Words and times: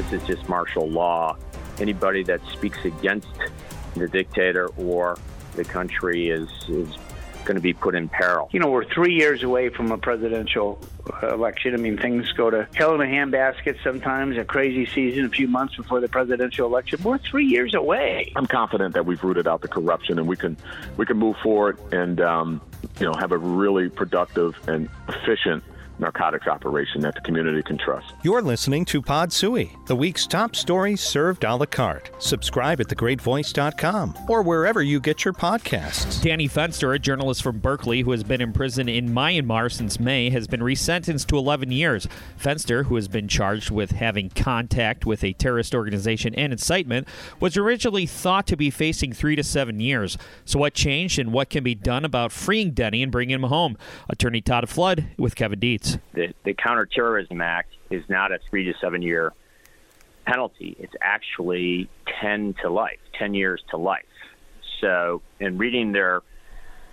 This 0.00 0.22
is 0.22 0.26
just 0.26 0.48
martial 0.48 0.88
law. 0.88 1.36
Anybody 1.78 2.22
that 2.22 2.40
speaks 2.52 2.82
against 2.86 3.28
the 3.94 4.08
dictator 4.08 4.68
or 4.78 5.18
the 5.56 5.64
country 5.64 6.30
is 6.30 6.48
is 6.68 6.96
going 7.44 7.56
to 7.56 7.60
be 7.60 7.74
put 7.74 7.94
in 7.94 8.08
peril. 8.08 8.48
You 8.52 8.60
know, 8.60 8.70
we're 8.70 8.84
three 8.84 9.14
years 9.14 9.42
away 9.42 9.68
from 9.68 9.92
a 9.92 9.98
presidential 9.98 10.78
uh, 11.22 11.34
election. 11.34 11.74
I 11.74 11.76
mean, 11.76 11.98
things 11.98 12.32
go 12.32 12.48
to 12.48 12.66
hell 12.74 12.94
in 12.94 13.02
a 13.02 13.04
handbasket 13.04 13.82
sometimes, 13.82 14.38
a 14.38 14.44
crazy 14.44 14.86
season 14.86 15.26
a 15.26 15.28
few 15.28 15.48
months 15.48 15.76
before 15.76 16.00
the 16.00 16.08
presidential 16.08 16.66
election. 16.66 17.02
We're 17.02 17.18
three 17.18 17.46
years 17.46 17.74
away. 17.74 18.32
I'm 18.36 18.46
confident 18.46 18.94
that 18.94 19.04
we've 19.04 19.22
rooted 19.22 19.46
out 19.46 19.60
the 19.60 19.68
corruption 19.68 20.18
and 20.18 20.26
we 20.26 20.36
can 20.36 20.56
we 20.96 21.04
can 21.04 21.18
move 21.18 21.36
forward 21.42 21.78
and 21.92 22.22
um, 22.22 22.62
you 22.98 23.06
know 23.06 23.12
have 23.18 23.32
a 23.32 23.38
really 23.38 23.90
productive 23.90 24.56
and 24.66 24.88
efficient 25.08 25.62
narcotics 26.00 26.46
operation 26.46 27.00
that 27.02 27.14
the 27.14 27.20
community 27.20 27.62
can 27.62 27.78
trust. 27.78 28.14
You're 28.22 28.42
listening 28.42 28.84
to 28.86 29.02
Pod 29.02 29.32
Sui, 29.32 29.70
the 29.86 29.96
week's 29.96 30.26
top 30.26 30.56
stories 30.56 31.00
served 31.00 31.44
a 31.44 31.54
la 31.54 31.66
carte. 31.66 32.10
Subscribe 32.18 32.80
at 32.80 32.88
thegreatvoice.com 32.88 34.14
or 34.28 34.42
wherever 34.42 34.82
you 34.82 35.00
get 35.00 35.24
your 35.24 35.34
podcasts. 35.34 36.22
Danny 36.22 36.48
Fenster, 36.48 36.94
a 36.94 36.98
journalist 36.98 37.42
from 37.42 37.58
Berkley 37.58 38.00
who 38.00 38.10
has 38.10 38.24
been 38.24 38.40
in 38.40 38.52
prison 38.52 38.88
in 38.88 39.10
Myanmar 39.10 39.70
since 39.70 40.00
May, 40.00 40.30
has 40.30 40.46
been 40.46 40.60
resentenced 40.60 41.26
to 41.26 41.36
11 41.36 41.70
years. 41.70 42.08
Fenster, 42.38 42.86
who 42.86 42.96
has 42.96 43.08
been 43.08 43.28
charged 43.28 43.70
with 43.70 43.92
having 43.92 44.30
contact 44.30 45.04
with 45.06 45.22
a 45.22 45.32
terrorist 45.34 45.74
organization 45.74 46.34
and 46.34 46.52
incitement, 46.52 47.06
was 47.38 47.56
originally 47.56 48.06
thought 48.06 48.46
to 48.46 48.56
be 48.56 48.70
facing 48.70 49.12
three 49.12 49.36
to 49.36 49.42
seven 49.42 49.80
years. 49.80 50.16
So, 50.44 50.58
what 50.58 50.74
changed 50.74 51.18
and 51.18 51.32
what 51.32 51.50
can 51.50 51.62
be 51.62 51.74
done 51.74 52.04
about 52.04 52.32
freeing 52.32 52.72
Denny 52.72 53.02
and 53.02 53.12
bringing 53.12 53.34
him 53.34 53.42
home? 53.44 53.76
Attorney 54.08 54.40
Todd 54.40 54.68
Flood 54.68 55.08
with 55.16 55.34
Kevin 55.34 55.60
Dietz. 55.60 55.89
The, 56.12 56.34
the 56.44 56.54
Counterterrorism 56.54 57.40
Act 57.40 57.72
is 57.90 58.04
not 58.08 58.32
a 58.32 58.38
three 58.48 58.64
to 58.64 58.74
seven 58.80 59.02
year 59.02 59.32
penalty. 60.26 60.76
It's 60.78 60.94
actually 61.00 61.88
10 62.20 62.54
to 62.62 62.70
life, 62.70 62.98
10 63.18 63.34
years 63.34 63.62
to 63.70 63.76
life. 63.76 64.04
So, 64.80 65.22
in 65.38 65.58
reading 65.58 65.92
their 65.92 66.22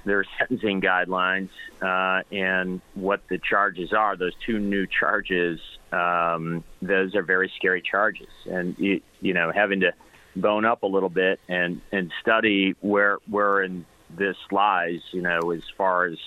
their 0.05 0.23
sentencing 0.39 0.79
guidelines 0.79 1.49
uh, 1.81 2.23
and 2.31 2.79
what 2.95 3.21
the 3.29 3.37
charges 3.37 3.91
are, 3.91 4.15
those 4.15 4.33
two 4.45 4.57
new 4.57 4.87
charges, 4.87 5.59
um, 5.91 6.63
those 6.81 7.13
are 7.13 7.23
very 7.23 7.51
scary 7.57 7.81
charges. 7.81 8.29
And 8.45 8.75
you, 8.79 9.01
you 9.19 9.33
know, 9.33 9.51
having 9.53 9.81
to 9.81 9.93
bone 10.35 10.65
up 10.65 10.83
a 10.83 10.87
little 10.87 11.09
bit 11.09 11.39
and 11.47 11.81
and 11.91 12.11
study 12.21 12.75
where 12.81 13.17
where 13.29 13.61
in 13.61 13.85
this 14.09 14.37
lies, 14.51 15.01
you 15.11 15.21
know, 15.21 15.51
as 15.51 15.63
far 15.77 16.05
as 16.05 16.17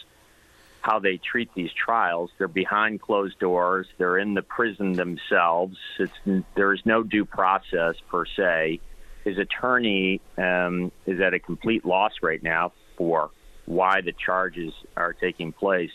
how 0.81 0.99
they 0.99 1.19
treat 1.19 1.51
these 1.55 1.71
trials. 1.73 2.31
They're 2.39 2.49
behind 2.49 3.01
closed 3.01 3.39
doors. 3.39 3.87
They're 3.99 4.19
in 4.19 4.35
the 4.35 4.43
prison 4.43 4.93
themselves. 4.95 5.77
It's 5.99 6.45
there 6.55 6.73
is 6.73 6.81
no 6.85 7.03
due 7.03 7.25
process 7.25 7.97
per 8.11 8.25
se. 8.27 8.81
His 9.25 9.39
attorney 9.39 10.21
um, 10.39 10.91
is 11.07 11.21
at 11.21 11.35
a 11.35 11.39
complete 11.39 11.85
loss 11.85 12.13
right 12.23 12.43
now 12.43 12.73
for 12.97 13.31
why 13.67 14.01
the 14.01 14.13
charges 14.13 14.73
are 14.97 15.13
taking 15.13 15.53
place. 15.53 15.91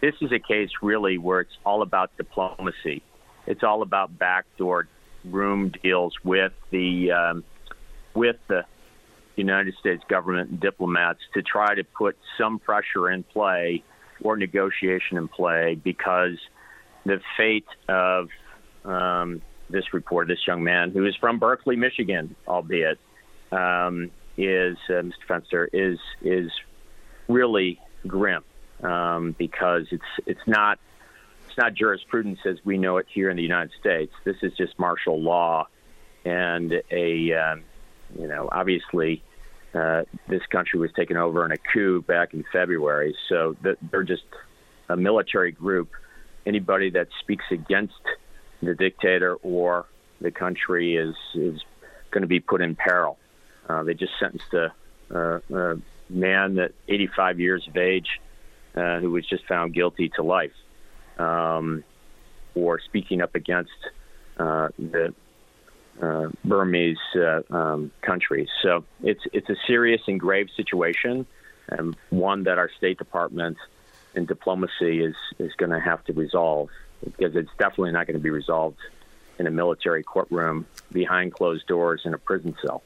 This 0.00 0.14
is 0.20 0.32
a 0.32 0.38
case 0.38 0.70
really 0.80 1.18
where 1.18 1.40
it's 1.40 1.56
all 1.64 1.82
about 1.82 2.16
diplomacy. 2.16 3.02
It's 3.46 3.62
all 3.64 3.82
about 3.82 4.16
backdoor 4.18 4.88
room 5.24 5.72
deals 5.82 6.14
with 6.24 6.52
the 6.70 7.12
um, 7.12 7.44
with 8.14 8.36
the 8.48 8.64
United 9.36 9.74
States 9.80 10.02
government 10.08 10.50
and 10.50 10.60
diplomats 10.60 11.20
to 11.34 11.42
try 11.42 11.74
to 11.74 11.84
put 11.84 12.16
some 12.38 12.58
pressure 12.58 13.10
in 13.10 13.22
play 13.22 13.82
or 14.22 14.36
negotiation 14.36 15.16
in 15.16 15.28
play 15.28 15.74
because 15.82 16.38
the 17.04 17.20
fate 17.36 17.66
of 17.88 18.28
um, 18.84 19.42
this 19.70 19.92
report, 19.92 20.28
this 20.28 20.46
young 20.46 20.62
man 20.62 20.90
who 20.90 21.04
is 21.06 21.16
from 21.16 21.38
Berkley, 21.38 21.76
Michigan, 21.76 22.34
albeit, 22.46 22.98
um, 23.50 24.10
is 24.36 24.76
uh, 24.88 25.02
Mr. 25.02 25.12
Fenster 25.28 25.68
is 25.72 25.98
is 26.22 26.50
really 27.28 27.78
grim 28.06 28.42
um, 28.82 29.34
because 29.38 29.86
it's 29.90 30.02
it's 30.26 30.46
not 30.46 30.78
it's 31.48 31.58
not 31.58 31.74
jurisprudence 31.74 32.38
as 32.46 32.56
we 32.64 32.78
know 32.78 32.96
it 32.96 33.06
here 33.12 33.28
in 33.28 33.36
the 33.36 33.42
United 33.42 33.72
States. 33.78 34.12
This 34.24 34.36
is 34.42 34.52
just 34.56 34.78
martial 34.78 35.20
law 35.20 35.68
and 36.24 36.72
a 36.90 37.32
um, 37.32 37.64
you 38.18 38.26
know 38.26 38.48
obviously 38.50 39.22
uh, 39.74 40.02
this 40.28 40.42
country 40.50 40.78
was 40.78 40.92
taken 40.92 41.16
over 41.16 41.44
in 41.44 41.52
a 41.52 41.56
coup 41.56 42.02
back 42.02 42.34
in 42.34 42.44
February. 42.52 43.16
So 43.28 43.56
they're 43.90 44.02
just 44.02 44.24
a 44.88 44.96
military 44.96 45.52
group. 45.52 45.90
Anybody 46.44 46.90
that 46.90 47.08
speaks 47.20 47.44
against 47.50 47.94
the 48.62 48.74
dictator 48.74 49.34
or 49.36 49.86
the 50.20 50.30
country 50.30 50.96
is 50.96 51.14
is 51.34 51.60
going 52.10 52.22
to 52.22 52.28
be 52.28 52.40
put 52.40 52.60
in 52.60 52.76
peril. 52.76 53.18
Uh, 53.68 53.82
they 53.82 53.94
just 53.94 54.12
sentenced 54.20 54.52
a, 54.52 54.72
a, 55.10 55.40
a 55.54 55.76
man 56.10 56.56
that 56.56 56.72
85 56.88 57.40
years 57.40 57.66
of 57.66 57.76
age 57.76 58.20
uh, 58.76 58.98
who 59.00 59.10
was 59.10 59.26
just 59.26 59.46
found 59.46 59.74
guilty 59.74 60.10
to 60.10 60.22
life 60.22 60.52
um, 61.18 61.82
for 62.54 62.80
speaking 62.80 63.22
up 63.22 63.34
against 63.34 63.70
uh, 64.38 64.68
the 64.78 65.14
uh, 66.00 66.28
Burmese 66.44 66.96
uh, 67.16 67.42
um, 67.50 67.90
countries. 68.02 68.48
So 68.62 68.84
it's 69.02 69.22
it's 69.32 69.48
a 69.50 69.56
serious 69.66 70.00
and 70.06 70.18
grave 70.18 70.48
situation, 70.56 71.26
and 71.68 71.96
one 72.10 72.44
that 72.44 72.58
our 72.58 72.70
State 72.78 72.98
Department 72.98 73.58
and 74.14 74.26
diplomacy 74.26 75.02
is 75.02 75.16
is 75.38 75.52
going 75.54 75.70
to 75.70 75.80
have 75.80 76.04
to 76.04 76.12
resolve 76.12 76.70
because 77.04 77.34
it's 77.36 77.50
definitely 77.58 77.92
not 77.92 78.06
going 78.06 78.16
to 78.16 78.22
be 78.22 78.30
resolved 78.30 78.78
in 79.38 79.46
a 79.46 79.50
military 79.50 80.02
courtroom 80.02 80.66
behind 80.92 81.32
closed 81.32 81.66
doors 81.66 82.02
in 82.04 82.14
a 82.14 82.18
prison 82.18 82.54
cell. 82.64 82.82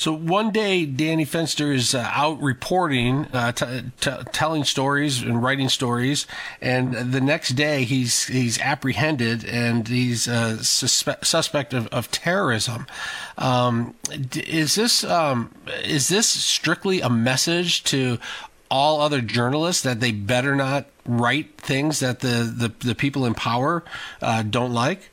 So 0.00 0.14
one 0.14 0.50
day, 0.50 0.86
Danny 0.86 1.26
Fenster 1.26 1.74
is 1.74 1.94
uh, 1.94 2.10
out 2.14 2.40
reporting, 2.40 3.26
uh, 3.34 3.52
t- 3.52 3.82
t- 4.00 4.10
telling 4.32 4.64
stories 4.64 5.20
and 5.20 5.42
writing 5.42 5.68
stories, 5.68 6.26
and 6.62 7.12
the 7.12 7.20
next 7.20 7.50
day 7.50 7.84
he's 7.84 8.24
he's 8.24 8.58
apprehended 8.60 9.44
and 9.44 9.86
he's 9.86 10.26
a 10.26 10.56
suspe- 10.60 11.22
suspect 11.22 11.74
of, 11.74 11.86
of 11.88 12.10
terrorism. 12.10 12.86
Um, 13.36 13.94
is 14.34 14.74
this 14.74 15.04
um, 15.04 15.54
is 15.84 16.08
this 16.08 16.26
strictly 16.26 17.02
a 17.02 17.10
message 17.10 17.84
to 17.84 18.16
all 18.70 19.02
other 19.02 19.20
journalists 19.20 19.82
that 19.82 20.00
they 20.00 20.12
better 20.12 20.56
not 20.56 20.86
write 21.04 21.58
things 21.58 22.00
that 22.00 22.20
the 22.20 22.50
the, 22.56 22.86
the 22.86 22.94
people 22.94 23.26
in 23.26 23.34
power 23.34 23.84
uh, 24.22 24.42
don't 24.44 24.72
like? 24.72 25.10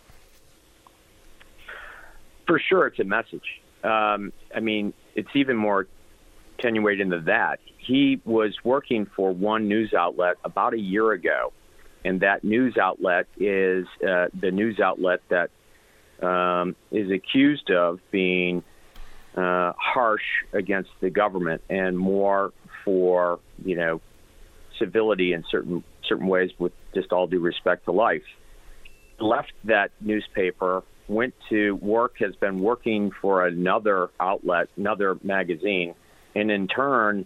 For 2.45 2.57
sure, 2.57 2.87
it's 2.87 2.99
a 2.99 3.03
message 3.03 3.56
um, 3.87 4.33
I 4.53 4.59
mean, 4.59 4.93
it's 5.15 5.29
even 5.33 5.55
more 5.55 5.87
attenuated 6.59 7.09
than 7.09 7.25
that. 7.25 7.59
He 7.77 8.21
was 8.25 8.53
working 8.63 9.07
for 9.15 9.31
one 9.31 9.67
news 9.67 9.93
outlet 9.97 10.35
about 10.43 10.73
a 10.73 10.79
year 10.79 11.11
ago, 11.13 11.53
and 12.03 12.19
that 12.21 12.43
news 12.43 12.77
outlet 12.77 13.27
is 13.37 13.85
uh, 14.01 14.27
the 14.39 14.51
news 14.51 14.79
outlet 14.79 15.21
that 15.29 15.49
um, 16.25 16.75
is 16.91 17.09
accused 17.11 17.71
of 17.71 17.99
being 18.11 18.63
uh, 19.35 19.71
harsh 19.77 20.23
against 20.51 20.89
the 20.99 21.09
government 21.09 21.61
and 21.69 21.97
more 21.97 22.51
for 22.83 23.39
you 23.63 23.77
know 23.77 24.01
civility 24.79 25.33
in 25.33 25.45
certain 25.49 25.83
certain 26.09 26.27
ways, 26.27 26.51
with 26.59 26.73
just 26.93 27.13
all 27.13 27.27
due 27.27 27.39
respect 27.39 27.85
to 27.85 27.91
life. 27.91 28.23
Left 29.19 29.51
that 29.63 29.91
newspaper 30.01 30.83
went 31.07 31.34
to 31.50 31.75
work, 31.75 32.18
has 32.19 32.35
been 32.35 32.59
working 32.59 33.12
for 33.12 33.45
another 33.45 34.09
outlet, 34.19 34.69
another 34.78 35.18
magazine, 35.23 35.95
and 36.35 36.51
in 36.51 36.68
turn, 36.68 37.25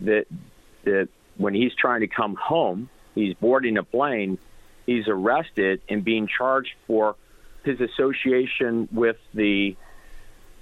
that 0.00 0.26
the, 0.84 1.08
when 1.36 1.54
he's 1.54 1.74
trying 1.74 2.00
to 2.00 2.06
come 2.06 2.34
home, 2.34 2.88
he's 3.14 3.34
boarding 3.34 3.76
a 3.76 3.82
plane, 3.82 4.38
he's 4.86 5.06
arrested 5.08 5.80
and 5.88 6.04
being 6.04 6.26
charged 6.26 6.72
for 6.86 7.16
his 7.64 7.80
association 7.80 8.88
with 8.92 9.16
the 9.32 9.76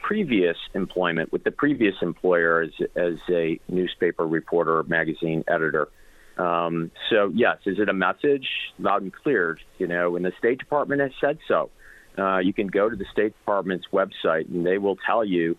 previous 0.00 0.56
employment, 0.74 1.32
with 1.32 1.44
the 1.44 1.50
previous 1.50 1.94
employer 2.02 2.62
as, 2.62 2.72
as 2.96 3.14
a 3.28 3.58
newspaper 3.68 4.26
reporter 4.26 4.78
or 4.78 4.82
magazine 4.82 5.44
editor. 5.46 5.88
Um, 6.36 6.90
so, 7.08 7.30
yes, 7.34 7.58
is 7.66 7.78
it 7.78 7.88
a 7.88 7.92
message? 7.92 8.48
Loud 8.78 9.02
and 9.02 9.12
clear, 9.12 9.58
you 9.78 9.86
know, 9.86 10.16
and 10.16 10.24
the 10.24 10.32
State 10.38 10.58
Department 10.58 11.00
has 11.00 11.12
said 11.20 11.38
so 11.46 11.70
uh, 12.18 12.38
you 12.38 12.52
can 12.52 12.66
go 12.66 12.88
to 12.88 12.96
the 12.96 13.06
State 13.12 13.34
Department's 13.38 13.86
website 13.92 14.48
and 14.48 14.66
they 14.66 14.78
will 14.78 14.96
tell 14.96 15.24
you, 15.24 15.56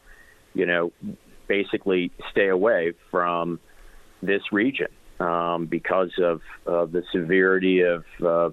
you 0.54 0.66
know, 0.66 0.92
basically 1.48 2.12
stay 2.32 2.48
away 2.48 2.94
from 3.12 3.60
this 4.22 4.52
region 4.52 4.88
um, 5.20 5.66
because 5.66 6.12
of, 6.20 6.42
of 6.66 6.92
the 6.92 7.04
severity 7.12 7.82
of 7.82 8.06
uh, 8.24 8.50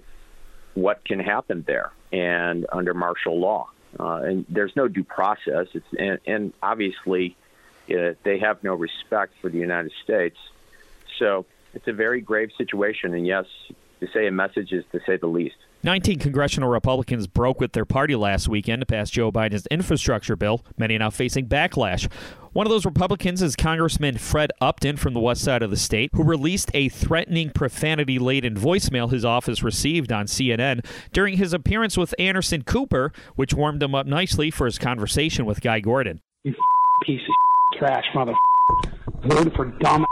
what 0.74 1.04
can 1.04 1.20
happen 1.20 1.64
there 1.66 1.92
and 2.12 2.66
under 2.72 2.94
martial 2.94 3.38
law. 3.38 3.68
Uh, 3.98 4.22
and 4.22 4.46
there's 4.48 4.74
no 4.76 4.88
due 4.88 5.04
process. 5.04 5.66
It's 5.74 5.86
and, 5.98 6.18
and 6.26 6.52
obviously 6.62 7.36
uh, 7.90 8.14
they 8.22 8.38
have 8.38 8.62
no 8.62 8.74
respect 8.74 9.34
for 9.40 9.50
the 9.50 9.58
United 9.58 9.92
States. 10.04 10.36
So 11.18 11.44
it's 11.74 11.88
a 11.88 11.92
very 11.92 12.20
grave 12.20 12.50
situation. 12.56 13.14
And 13.14 13.26
yes, 13.26 13.46
to 14.00 14.08
say 14.12 14.26
a 14.26 14.30
message 14.30 14.72
is 14.72 14.84
to 14.92 15.00
say 15.06 15.16
the 15.16 15.26
least. 15.26 15.56
19 15.82 16.18
congressional 16.18 16.68
Republicans 16.68 17.26
broke 17.26 17.58
with 17.58 17.72
their 17.72 17.86
party 17.86 18.14
last 18.14 18.48
weekend 18.48 18.80
to 18.80 18.86
pass 18.86 19.08
Joe 19.08 19.32
Biden's 19.32 19.66
infrastructure 19.68 20.36
bill, 20.36 20.62
many 20.76 20.98
now 20.98 21.08
facing 21.08 21.46
backlash. 21.46 22.10
One 22.52 22.66
of 22.66 22.70
those 22.70 22.84
Republicans 22.84 23.40
is 23.40 23.56
Congressman 23.56 24.18
Fred 24.18 24.50
Upton 24.60 24.98
from 24.98 25.14
the 25.14 25.20
west 25.20 25.42
side 25.42 25.62
of 25.62 25.70
the 25.70 25.78
state, 25.78 26.10
who 26.12 26.22
released 26.22 26.70
a 26.74 26.90
threatening, 26.90 27.48
profanity 27.48 28.18
laden 28.18 28.56
voicemail 28.56 29.10
his 29.10 29.24
office 29.24 29.62
received 29.62 30.12
on 30.12 30.26
CNN 30.26 30.84
during 31.12 31.38
his 31.38 31.54
appearance 31.54 31.96
with 31.96 32.14
Anderson 32.18 32.62
Cooper, 32.62 33.10
which 33.36 33.54
warmed 33.54 33.82
him 33.82 33.94
up 33.94 34.06
nicely 34.06 34.50
for 34.50 34.66
his 34.66 34.78
conversation 34.78 35.46
with 35.46 35.62
Guy 35.62 35.80
Gordon. 35.80 36.20
You 36.44 36.54
piece 37.06 37.20
of 37.22 37.78
trash, 37.78 38.04
mother. 38.14 38.34
Voted 39.24 39.54
for 39.54 39.66
dumb. 39.80 40.04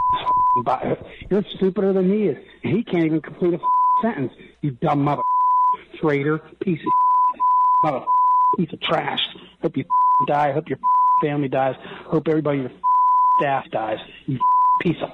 You're 1.29 1.43
stupider 1.57 1.93
than 1.93 2.11
he 2.11 2.23
is. 2.23 2.37
He 2.63 2.83
can't 2.83 3.05
even 3.05 3.21
complete 3.21 3.53
a 3.53 3.59
sentence. 4.01 4.33
You 4.61 4.71
dumb 4.71 5.03
mother 5.03 5.21
traitor, 6.01 6.39
piece 6.61 6.79
of 6.79 7.91
mother, 7.91 8.05
piece 8.57 8.71
of 8.73 8.81
trash. 8.81 9.19
Hope 9.61 9.77
you 9.77 9.85
die. 10.27 10.51
Hope 10.51 10.69
your 10.69 10.79
family 11.21 11.47
dies. 11.47 11.75
Hope 12.05 12.27
everybody 12.27 12.59
your 12.59 12.71
staff 13.39 13.65
dies. 13.71 13.99
You 14.25 14.39
piece 14.81 14.97
of. 15.01 15.09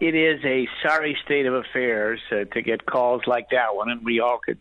It 0.00 0.14
is 0.14 0.44
a 0.44 0.68
sorry 0.82 1.16
state 1.24 1.46
of 1.46 1.54
affairs 1.54 2.20
uh, 2.30 2.44
to 2.52 2.62
get 2.62 2.84
calls 2.84 3.22
like 3.26 3.50
that 3.50 3.74
one, 3.74 3.90
and 3.90 4.04
we 4.04 4.20
all 4.20 4.38
could, 4.38 4.58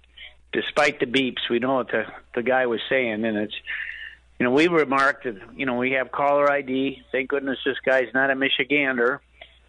despite 0.53 0.99
the 0.99 1.05
beeps, 1.05 1.49
we 1.49 1.59
know 1.59 1.75
what 1.75 1.87
the 1.87 2.05
the 2.35 2.43
guy 2.43 2.65
was 2.65 2.79
saying, 2.89 3.25
and 3.25 3.37
it's. 3.37 3.55
You 4.39 4.45
know, 4.49 4.51
we 4.51 4.67
remarked 4.67 5.25
that, 5.25 5.35
you 5.55 5.65
know, 5.65 5.77
we 5.77 5.91
have 5.91 6.11
caller 6.11 6.51
ID. 6.51 7.03
Thank 7.11 7.29
goodness 7.29 7.59
this 7.63 7.77
guy's 7.85 8.07
not 8.13 8.31
a 8.31 8.33
Michigander. 8.33 9.19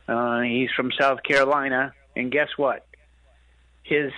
Uh, 0.09 0.41
he's 0.41 0.71
from 0.75 0.91
South 0.99 1.23
Carolina. 1.23 1.93
And 2.17 2.33
guess 2.33 2.49
what? 2.57 2.85
His 3.85 4.13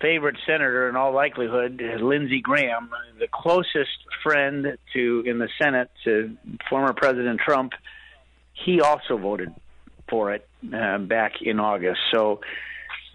favorite 0.00 0.36
senator 0.46 0.88
in 0.88 0.96
all 0.96 1.12
likelihood, 1.12 1.80
Lindsey 2.00 2.40
Graham, 2.40 2.90
the 3.18 3.28
closest 3.32 3.96
friend 4.22 4.76
to 4.92 5.22
in 5.26 5.38
the 5.38 5.48
Senate 5.60 5.90
to 6.04 6.36
former 6.68 6.92
President 6.92 7.40
Trump, 7.40 7.72
he 8.52 8.80
also 8.80 9.16
voted 9.16 9.54
for 10.08 10.32
it 10.32 10.48
uh, 10.74 10.98
back 10.98 11.42
in 11.42 11.60
August. 11.60 12.00
So, 12.12 12.40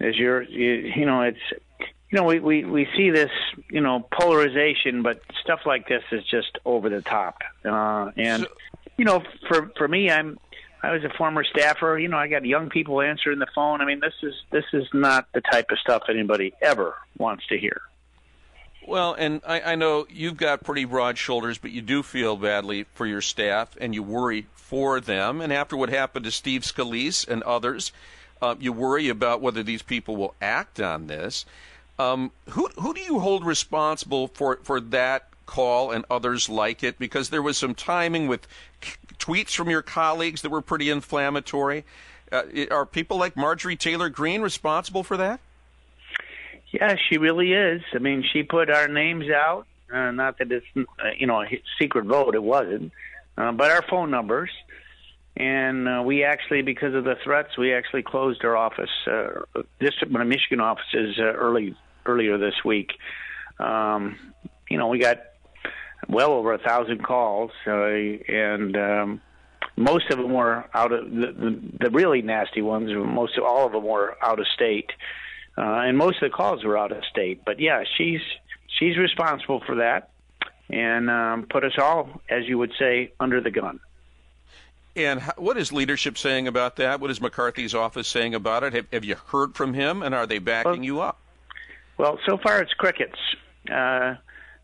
as 0.00 0.16
you're, 0.16 0.42
you, 0.42 0.92
you 0.96 1.06
know, 1.06 1.22
it's 1.22 1.38
you 2.10 2.18
know, 2.18 2.24
we, 2.24 2.40
we, 2.40 2.64
we 2.64 2.88
see 2.96 3.10
this, 3.10 3.30
you 3.70 3.80
know, 3.80 4.06
polarization, 4.12 5.02
but 5.02 5.20
stuff 5.42 5.60
like 5.64 5.86
this 5.86 6.02
is 6.10 6.24
just 6.24 6.58
over 6.64 6.88
the 6.88 7.02
top. 7.02 7.38
Uh, 7.64 8.10
and, 8.16 8.42
so, 8.42 8.48
you 8.96 9.04
know, 9.04 9.22
for, 9.48 9.70
for 9.76 9.86
me, 9.86 10.10
I'm, 10.10 10.38
I 10.82 10.92
was 10.92 11.04
a 11.04 11.10
former 11.10 11.44
staffer. 11.44 11.98
You 11.98 12.08
know, 12.08 12.16
I 12.16 12.28
got 12.28 12.44
young 12.44 12.70
people 12.70 13.00
answering 13.00 13.38
the 13.38 13.46
phone. 13.54 13.80
I 13.80 13.84
mean, 13.84 14.00
this 14.00 14.14
is 14.22 14.34
this 14.50 14.64
is 14.72 14.86
not 14.92 15.26
the 15.32 15.40
type 15.40 15.70
of 15.70 15.78
stuff 15.78 16.04
anybody 16.08 16.54
ever 16.62 16.94
wants 17.18 17.46
to 17.48 17.58
hear. 17.58 17.82
Well, 18.86 19.14
and 19.14 19.42
I, 19.46 19.60
I 19.60 19.74
know 19.74 20.06
you've 20.10 20.38
got 20.38 20.64
pretty 20.64 20.86
broad 20.86 21.18
shoulders, 21.18 21.58
but 21.58 21.70
you 21.70 21.82
do 21.82 22.02
feel 22.02 22.36
badly 22.36 22.84
for 22.94 23.06
your 23.06 23.20
staff, 23.20 23.76
and 23.80 23.94
you 23.94 24.02
worry 24.02 24.46
for 24.54 25.00
them. 25.00 25.40
And 25.40 25.52
after 25.52 25.76
what 25.76 25.90
happened 25.90 26.24
to 26.24 26.30
Steve 26.30 26.62
Scalise 26.62 27.28
and 27.28 27.42
others, 27.42 27.92
uh, 28.40 28.54
you 28.58 28.72
worry 28.72 29.08
about 29.08 29.42
whether 29.42 29.62
these 29.62 29.82
people 29.82 30.16
will 30.16 30.34
act 30.40 30.80
on 30.80 31.06
this. 31.08 31.44
Um, 31.98 32.32
who 32.50 32.68
who 32.80 32.94
do 32.94 33.00
you 33.00 33.18
hold 33.18 33.44
responsible 33.44 34.28
for 34.28 34.58
for 34.62 34.80
that 34.80 35.28
call 35.50 35.90
and 35.90 36.04
others 36.08 36.48
like 36.48 36.82
it? 36.84 36.98
Because 36.98 37.30
there 37.30 37.42
was 37.42 37.58
some 37.58 37.74
timing 37.74 38.28
with 38.28 38.46
tweets 39.18 39.54
from 39.54 39.68
your 39.68 39.82
colleagues 39.82 40.42
that 40.42 40.50
were 40.50 40.62
pretty 40.62 40.88
inflammatory. 40.88 41.84
Uh, 42.30 42.42
are 42.70 42.86
people 42.86 43.18
like 43.18 43.36
Marjorie 43.36 43.76
Taylor 43.76 44.08
Greene 44.08 44.40
responsible 44.40 45.02
for 45.02 45.16
that? 45.16 45.40
Yeah, 46.70 46.94
she 47.08 47.18
really 47.18 47.52
is. 47.52 47.82
I 47.92 47.98
mean, 47.98 48.24
she 48.32 48.44
put 48.44 48.70
our 48.70 48.86
names 48.86 49.28
out. 49.28 49.66
Uh, 49.92 50.12
not 50.12 50.38
that 50.38 50.52
it's 50.52 50.66
uh, 50.76 50.82
you 51.18 51.26
know 51.26 51.42
a 51.42 51.62
secret 51.80 52.04
vote; 52.04 52.36
it 52.36 52.42
wasn't, 52.42 52.92
uh, 53.36 53.50
but 53.50 53.72
our 53.72 53.82
phone 53.82 54.10
numbers. 54.10 54.50
And 55.36 55.88
uh, 55.88 56.02
we 56.04 56.22
actually, 56.22 56.62
because 56.62 56.94
of 56.94 57.04
the 57.04 57.16
threats, 57.24 57.56
we 57.56 57.72
actually 57.72 58.02
closed 58.02 58.44
our 58.44 58.56
office, 58.56 58.90
uh, 59.06 59.42
district, 59.80 60.12
Michigan 60.12 60.60
offices, 60.60 61.18
uh, 61.18 61.22
early 61.22 61.74
earlier 62.06 62.38
this 62.38 62.64
week. 62.64 62.92
Um, 63.58 64.18
you 64.68 64.78
know, 64.78 64.88
we 64.88 64.98
got 64.98 65.18
well 66.08 66.32
over 66.32 66.52
a 66.52 66.58
thousand 66.58 67.02
calls, 67.02 67.50
uh, 67.66 67.72
and 67.72 68.76
um, 68.76 69.20
most 69.76 70.10
of 70.10 70.18
them 70.18 70.32
were 70.32 70.64
out 70.74 70.92
of 70.92 71.10
the, 71.10 71.26
the, 71.32 71.60
the 71.80 71.90
really 71.90 72.22
nasty 72.22 72.62
ones. 72.62 72.90
Most 72.92 73.38
of 73.38 73.44
all 73.44 73.66
of 73.66 73.72
them 73.72 73.84
were 73.84 74.16
out 74.22 74.38
of 74.38 74.46
state, 74.48 74.90
uh, 75.56 75.62
and 75.62 75.96
most 75.96 76.22
of 76.22 76.30
the 76.30 76.36
calls 76.36 76.64
were 76.64 76.76
out 76.76 76.92
of 76.92 77.04
state. 77.04 77.42
But 77.44 77.60
yeah, 77.60 77.84
she's 77.96 78.20
she's 78.78 78.96
responsible 78.96 79.60
for 79.66 79.76
that, 79.76 80.10
and 80.68 81.10
um, 81.10 81.46
put 81.48 81.64
us 81.64 81.74
all, 81.78 82.20
as 82.28 82.46
you 82.46 82.58
would 82.58 82.72
say, 82.78 83.12
under 83.20 83.40
the 83.40 83.50
gun. 83.50 83.80
And 84.96 85.22
what 85.36 85.56
is 85.56 85.72
leadership 85.72 86.18
saying 86.18 86.48
about 86.48 86.76
that? 86.76 87.00
What 87.00 87.10
is 87.10 87.20
McCarthy's 87.20 87.74
office 87.74 88.08
saying 88.08 88.34
about 88.34 88.64
it? 88.64 88.72
Have, 88.72 88.86
have 88.92 89.04
you 89.04 89.14
heard 89.14 89.54
from 89.54 89.72
him, 89.72 90.02
and 90.02 90.14
are 90.14 90.26
they 90.26 90.38
backing 90.38 90.72
well, 90.72 90.84
you 90.84 91.00
up? 91.00 91.18
Well, 91.96 92.18
so 92.26 92.38
far 92.38 92.60
it's 92.60 92.72
crickets. 92.74 93.18
Uh, 93.70 94.16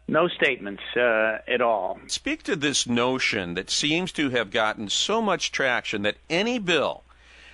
no 0.09 0.29
statements 0.29 0.83
uh, 0.97 1.39
at 1.49 1.61
all. 1.61 1.99
Speak 2.07 2.43
to 2.45 2.57
this 2.57 2.87
notion 2.87 3.55
that 3.55 3.71
seems 3.71 4.13
to 4.13 4.31
have 4.31 4.51
gotten 4.51 4.89
so 4.89 5.21
much 5.21 5.53
traction 5.53 6.03
that 6.03 6.17
any 6.31 6.59
bill 6.59 7.03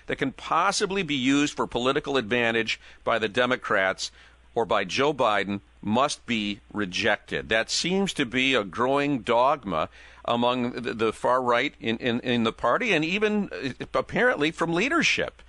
that 0.07 0.17
can 0.17 0.33
possibly 0.33 1.03
be 1.03 1.15
used 1.15 1.55
for 1.55 1.67
political 1.67 2.17
advantage 2.17 2.81
by 3.05 3.19
the 3.19 3.29
Democrats 3.29 4.11
or 4.55 4.65
by 4.67 4.85
Joe 4.85 5.15
Biden 5.15 5.61
must 5.81 6.27
be 6.27 6.61
rejected. 6.73 7.49
That 7.49 7.71
seems 7.71 8.13
to 8.15 8.27
be 8.27 8.55
a 8.55 8.65
growing 8.65 9.21
dogma 9.21 9.89
among 10.25 10.73
the, 10.73 11.13
far 11.13 11.43
right 11.43 11.75
in, 11.81 11.97
in, 11.99 12.21
in, 12.21 12.45
the 12.45 12.53
party 12.53 12.93
and 12.93 13.05
even 13.05 13.49
uh, 13.53 13.85
apparently 13.95 14.51
from 14.51 14.73
leadership. 14.73 15.43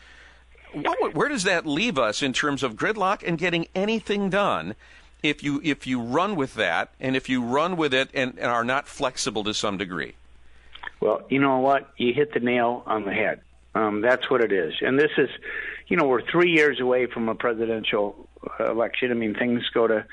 What, 0.73 1.13
where 1.13 1.29
does 1.29 1.43
that 1.43 1.67
leave 1.67 1.99
us 1.99 2.23
in 2.23 2.33
terms 2.33 2.63
of 2.63 2.75
gridlock 2.75 3.21
and 3.27 3.37
getting 3.37 3.67
anything 3.75 4.31
done 4.31 4.73
if 5.23 5.41
you 5.41 5.61
if 5.63 5.87
you 5.87 6.01
run 6.01 6.35
with 6.35 6.53
that 6.55 6.89
and 6.99 7.15
if 7.15 7.29
you 7.29 7.41
run 7.41 7.77
with 7.77 7.93
it 7.93 8.09
and, 8.13 8.37
and 8.37 8.47
are 8.47 8.65
not 8.65 8.87
flexible 8.87 9.43
to 9.45 9.53
some 9.53 9.77
degree? 9.77 10.15
Well, 10.99 11.23
you 11.29 11.39
know 11.39 11.59
what? 11.59 11.91
You 11.97 12.13
hit 12.13 12.33
the 12.33 12.39
nail 12.39 12.83
on 12.85 13.05
the 13.05 13.13
head. 13.13 13.41
Um, 13.75 14.01
that's 14.01 14.29
what 14.29 14.41
it 14.41 14.51
is. 14.51 14.73
And 14.81 14.99
this 14.99 15.11
is, 15.17 15.29
you 15.87 15.97
know, 15.97 16.05
we're 16.05 16.21
three 16.21 16.51
years 16.51 16.79
away 16.79 17.07
from 17.07 17.27
a 17.27 17.35
presidential 17.35 18.27
uh, 18.59 18.71
election. 18.71 19.11
I 19.11 19.15
mean, 19.15 19.33
things 19.33 19.63
go 19.73 19.87
to 19.87 20.05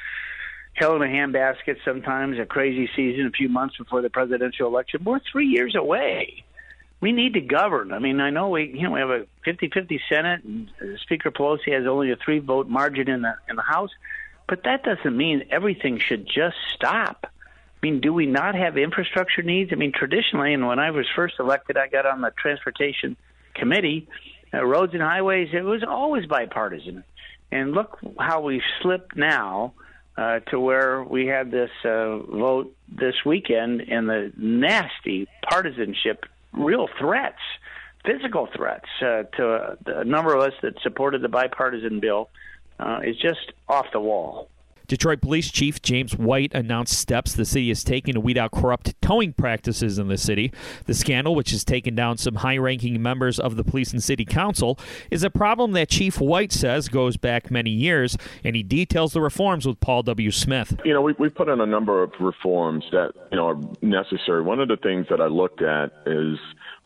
hell 0.74 0.96
in 0.96 1.02
a 1.02 1.06
handbasket 1.06 1.76
sometimes, 1.84 2.38
a 2.38 2.46
crazy 2.46 2.88
season 2.96 3.26
a 3.26 3.30
few 3.30 3.48
months 3.48 3.76
before 3.76 4.02
the 4.02 4.10
presidential 4.10 4.66
election. 4.66 5.04
We're 5.04 5.20
three 5.30 5.46
years 5.46 5.74
away. 5.74 6.44
We 7.00 7.12
need 7.12 7.34
to 7.34 7.40
govern. 7.40 7.92
I 7.92 7.98
mean, 7.98 8.20
I 8.20 8.30
know 8.30 8.48
we, 8.48 8.72
you 8.74 8.82
know, 8.82 8.92
we 8.92 9.00
have 9.00 9.10
a 9.10 9.26
50-50 9.46 10.00
Senate, 10.08 10.44
and 10.44 10.70
Speaker 11.02 11.30
Pelosi 11.30 11.72
has 11.72 11.86
only 11.86 12.10
a 12.10 12.16
three-vote 12.16 12.68
margin 12.68 13.08
in 13.08 13.22
the 13.22 13.34
in 13.48 13.56
the 13.56 13.62
House. 13.62 13.90
But 14.50 14.64
that 14.64 14.82
doesn't 14.82 15.16
mean 15.16 15.44
everything 15.52 16.00
should 16.00 16.26
just 16.26 16.56
stop. 16.74 17.24
I 17.24 17.86
mean, 17.86 18.00
do 18.00 18.12
we 18.12 18.26
not 18.26 18.56
have 18.56 18.76
infrastructure 18.76 19.42
needs? 19.42 19.70
I 19.72 19.76
mean, 19.76 19.92
traditionally, 19.92 20.52
and 20.52 20.66
when 20.66 20.80
I 20.80 20.90
was 20.90 21.06
first 21.14 21.36
elected, 21.38 21.76
I 21.76 21.86
got 21.86 22.04
on 22.04 22.20
the 22.20 22.32
transportation 22.36 23.16
committee. 23.54 24.08
Uh, 24.52 24.64
roads 24.64 24.92
and 24.92 25.02
highways, 25.02 25.50
it 25.52 25.62
was 25.62 25.84
always 25.88 26.26
bipartisan. 26.26 27.04
And 27.52 27.70
look 27.72 28.00
how 28.18 28.40
we've 28.40 28.60
slipped 28.82 29.16
now 29.16 29.74
uh, 30.18 30.40
to 30.50 30.58
where 30.58 31.04
we 31.04 31.26
had 31.26 31.52
this 31.52 31.70
uh, 31.84 32.18
vote 32.18 32.74
this 32.88 33.14
weekend 33.24 33.82
and 33.82 34.08
the 34.08 34.32
nasty 34.36 35.28
partisanship, 35.48 36.24
real 36.52 36.88
threats, 36.98 37.38
physical 38.04 38.48
threats 38.52 38.88
uh, 39.00 39.22
to 39.36 39.78
a 39.86 40.04
number 40.04 40.34
of 40.34 40.42
us 40.42 40.54
that 40.62 40.74
supported 40.82 41.22
the 41.22 41.28
bipartisan 41.28 42.00
bill 42.00 42.30
uh, 42.80 43.00
is 43.04 43.16
just 43.16 43.52
off 43.68 43.86
the 43.92 44.00
wall. 44.00 44.48
Detroit 44.90 45.20
Police 45.20 45.52
Chief 45.52 45.80
James 45.80 46.16
White 46.16 46.52
announced 46.52 46.98
steps 46.98 47.32
the 47.32 47.44
city 47.44 47.70
is 47.70 47.84
taking 47.84 48.14
to 48.14 48.20
weed 48.20 48.36
out 48.36 48.50
corrupt 48.50 49.00
towing 49.00 49.32
practices 49.32 50.00
in 50.00 50.08
the 50.08 50.18
city. 50.18 50.52
The 50.86 50.94
scandal, 50.94 51.36
which 51.36 51.52
has 51.52 51.62
taken 51.62 51.94
down 51.94 52.18
some 52.18 52.34
high 52.34 52.58
ranking 52.58 53.00
members 53.00 53.38
of 53.38 53.54
the 53.54 53.62
police 53.62 53.92
and 53.92 54.02
city 54.02 54.24
council, 54.24 54.80
is 55.08 55.22
a 55.22 55.30
problem 55.30 55.70
that 55.72 55.90
Chief 55.90 56.20
White 56.20 56.50
says 56.50 56.88
goes 56.88 57.16
back 57.16 57.52
many 57.52 57.70
years, 57.70 58.16
and 58.42 58.56
he 58.56 58.64
details 58.64 59.12
the 59.12 59.20
reforms 59.20 59.64
with 59.64 59.78
Paul 59.78 60.02
W. 60.02 60.32
Smith. 60.32 60.80
You 60.84 60.92
know, 60.92 61.02
we, 61.02 61.12
we 61.20 61.28
put 61.28 61.48
in 61.48 61.60
a 61.60 61.66
number 61.66 62.02
of 62.02 62.12
reforms 62.18 62.84
that, 62.90 63.12
you 63.30 63.36
know, 63.36 63.46
are 63.46 63.60
necessary. 63.82 64.42
One 64.42 64.58
of 64.58 64.66
the 64.66 64.76
things 64.76 65.06
that 65.10 65.20
I 65.20 65.26
looked 65.26 65.62
at 65.62 65.92
is 66.04 66.36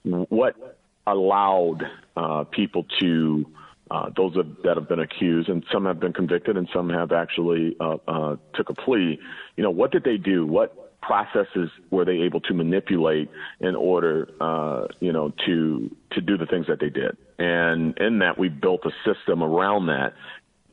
what 0.03 0.79
allowed 1.07 1.85
uh, 2.19 2.45
people 2.45 2.85
to 3.01 3.47
uh, 3.91 4.11
those 4.17 4.35
have, 4.37 4.49
that 4.65 4.77
have 4.77 4.89
been 4.89 5.01
accused, 5.01 5.49
and 5.49 5.65
some 5.73 5.85
have 5.85 6.01
been 6.01 6.13
convicted, 6.13 6.57
and 6.57 6.69
some 6.73 6.89
have 6.89 7.13
actually 7.13 7.77
uh, 7.81 7.97
uh, 8.09 8.37
took 8.55 8.71
a 8.71 8.75
plea. 8.75 9.19
You 9.57 9.63
know, 9.63 9.71
what 9.71 9.93
did 9.93 10.05
they 10.05 10.17
do? 10.17 10.47
What 10.47 11.01
processes 11.03 11.71
were 11.91 12.05
they 12.05 12.23
able 12.23 12.41
to 12.41 12.55
manipulate 12.55 13.31
in 13.61 13.75
order, 13.75 14.29
uh, 14.41 14.87
you 15.01 15.13
know, 15.13 15.33
to 15.47 15.95
to 16.13 16.21
do 16.21 16.39
the 16.39 16.47
things 16.47 16.67
that 16.69 16.81
they 16.81 16.89
did? 16.89 17.17
And 17.39 17.97
in 17.99 18.21
that, 18.21 18.39
we 18.39 18.49
built 18.49 18.81
a 18.87 18.93
system 19.05 19.43
around 19.43 19.87
that 19.87 20.15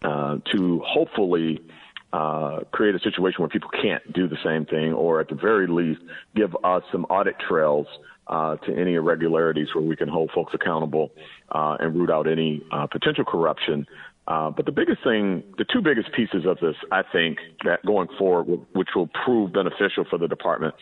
uh, 0.03 0.37
to 0.53 0.81
hopefully 0.85 1.61
uh, 2.13 2.59
create 2.71 2.95
a 2.95 2.99
situation 2.99 3.41
where 3.41 3.49
people 3.49 3.69
can't 3.69 4.13
do 4.13 4.27
the 4.27 4.37
same 4.43 4.65
thing, 4.65 4.93
or 4.93 5.19
at 5.19 5.27
the 5.27 5.35
very 5.35 5.67
least, 5.67 6.01
give 6.35 6.55
us 6.63 6.83
some 6.91 7.05
audit 7.05 7.35
trails 7.39 7.87
uh, 8.31 8.55
to 8.55 8.73
any 8.73 8.93
irregularities 8.95 9.67
where 9.75 9.83
we 9.83 9.95
can 9.95 10.07
hold 10.07 10.31
folks 10.33 10.53
accountable 10.53 11.11
uh, 11.51 11.75
and 11.79 11.95
root 11.95 12.09
out 12.09 12.27
any 12.27 12.63
uh, 12.71 12.87
potential 12.87 13.25
corruption. 13.25 13.85
Uh, 14.27 14.49
but 14.49 14.65
the 14.65 14.71
biggest 14.71 15.03
thing, 15.03 15.43
the 15.57 15.65
two 15.65 15.81
biggest 15.81 16.11
pieces 16.13 16.45
of 16.45 16.57
this, 16.59 16.75
I 16.91 17.01
think, 17.11 17.39
that 17.65 17.85
going 17.85 18.07
forward, 18.17 18.65
which 18.73 18.89
will 18.95 19.09
prove 19.25 19.51
beneficial 19.51 20.05
for 20.09 20.17
the 20.17 20.27
department, 20.27 20.75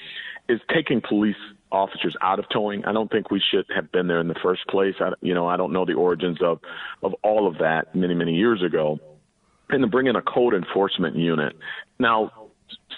is 0.48 0.60
taking 0.74 1.02
police 1.02 1.38
officers 1.72 2.16
out 2.22 2.38
of 2.38 2.46
towing. 2.50 2.86
I 2.86 2.92
don't 2.92 3.10
think 3.12 3.32
we 3.32 3.42
should 3.52 3.66
have 3.74 3.92
been 3.92 4.08
there 4.08 4.20
in 4.20 4.28
the 4.28 4.36
first 4.44 4.68
place. 4.68 4.96
I, 5.00 5.12
you 5.22 5.34
know, 5.34 5.48
I 5.48 5.58
don't 5.58 5.74
know 5.74 5.86
the 5.86 5.94
origins 5.94 6.40
of 6.42 6.60
of 7.02 7.14
all 7.24 7.48
of 7.48 7.58
that 7.60 7.96
many 7.96 8.14
many 8.14 8.34
years 8.36 8.62
ago, 8.62 9.00
and 9.70 9.82
to 9.82 9.88
bring 9.88 10.08
in 10.08 10.16
a 10.16 10.22
code 10.22 10.54
enforcement 10.54 11.16
unit. 11.16 11.56
Now, 11.98 12.32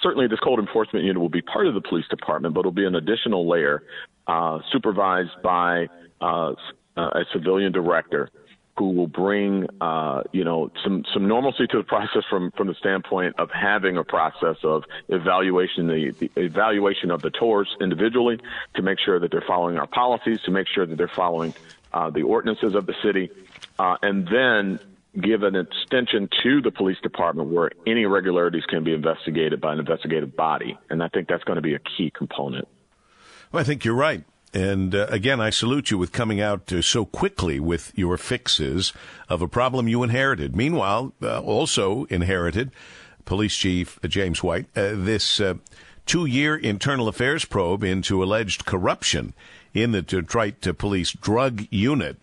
certainly 0.01 0.27
this 0.27 0.39
code 0.39 0.59
enforcement 0.59 1.05
unit 1.05 1.21
will 1.21 1.29
be 1.29 1.41
part 1.41 1.67
of 1.67 1.73
the 1.73 1.81
police 1.81 2.07
department, 2.09 2.53
but 2.55 2.61
it'll 2.61 2.71
be 2.71 2.85
an 2.85 2.95
additional 2.95 3.47
layer 3.47 3.83
uh, 4.31 4.59
supervised 4.71 5.41
by 5.43 5.87
uh, 6.21 6.53
a 6.95 7.25
civilian 7.33 7.73
director 7.73 8.29
who 8.77 8.91
will 8.91 9.07
bring 9.07 9.67
uh, 9.81 10.23
you 10.31 10.45
know 10.45 10.71
some 10.83 11.03
some 11.13 11.27
normalcy 11.27 11.67
to 11.67 11.77
the 11.77 11.83
process 11.83 12.23
from 12.29 12.49
from 12.51 12.67
the 12.67 12.73
standpoint 12.75 13.35
of 13.37 13.49
having 13.51 13.97
a 13.97 14.03
process 14.05 14.55
of 14.63 14.85
evaluation 15.09 15.87
the, 15.87 16.11
the 16.11 16.31
evaluation 16.37 17.11
of 17.11 17.21
the 17.21 17.29
tours 17.29 17.67
individually 17.81 18.39
to 18.73 18.81
make 18.81 18.99
sure 18.99 19.19
that 19.19 19.31
they're 19.31 19.43
following 19.45 19.77
our 19.77 19.87
policies 19.87 20.39
to 20.45 20.51
make 20.51 20.67
sure 20.73 20.85
that 20.85 20.95
they're 20.95 21.11
following 21.13 21.53
uh, 21.91 22.09
the 22.09 22.23
ordinances 22.23 22.73
of 22.73 22.85
the 22.85 22.95
city 23.03 23.29
uh, 23.79 23.97
and 24.01 24.29
then 24.29 24.79
give 25.19 25.43
an 25.43 25.57
extension 25.57 26.29
to 26.41 26.61
the 26.61 26.71
police 26.71 26.97
department 27.03 27.49
where 27.49 27.69
any 27.85 28.03
irregularities 28.03 28.63
can 28.65 28.81
be 28.81 28.93
investigated 28.93 29.59
by 29.59 29.73
an 29.73 29.79
investigative 29.79 30.33
body 30.37 30.77
and 30.89 31.03
I 31.03 31.09
think 31.09 31.27
that's 31.27 31.43
going 31.43 31.57
to 31.57 31.61
be 31.61 31.73
a 31.73 31.79
key 31.79 32.13
component. 32.15 32.69
Well, 33.51 33.61
I 33.61 33.65
think 33.65 33.83
you're 33.83 33.93
right. 33.93 34.23
And 34.53 34.95
uh, 34.95 35.07
again, 35.09 35.39
I 35.41 35.49
salute 35.49 35.91
you 35.91 35.97
with 35.97 36.11
coming 36.11 36.41
out 36.41 36.71
uh, 36.71 36.81
so 36.81 37.05
quickly 37.05 37.59
with 37.59 37.91
your 37.95 38.17
fixes 38.17 38.93
of 39.29 39.41
a 39.41 39.47
problem 39.47 39.87
you 39.87 40.03
inherited. 40.03 40.55
Meanwhile, 40.55 41.13
uh, 41.21 41.39
also 41.41 42.05
inherited 42.05 42.71
Police 43.25 43.55
Chief 43.55 43.99
James 44.07 44.43
White 44.43 44.67
uh, 44.75 44.91
this 44.93 45.39
uh, 45.39 45.55
two 46.05 46.25
year 46.25 46.55
internal 46.55 47.07
affairs 47.07 47.45
probe 47.45 47.83
into 47.83 48.23
alleged 48.23 48.65
corruption 48.65 49.33
in 49.73 49.91
the 49.91 50.01
Detroit 50.01 50.61
Police 50.77 51.11
drug 51.11 51.65
unit. 51.69 52.17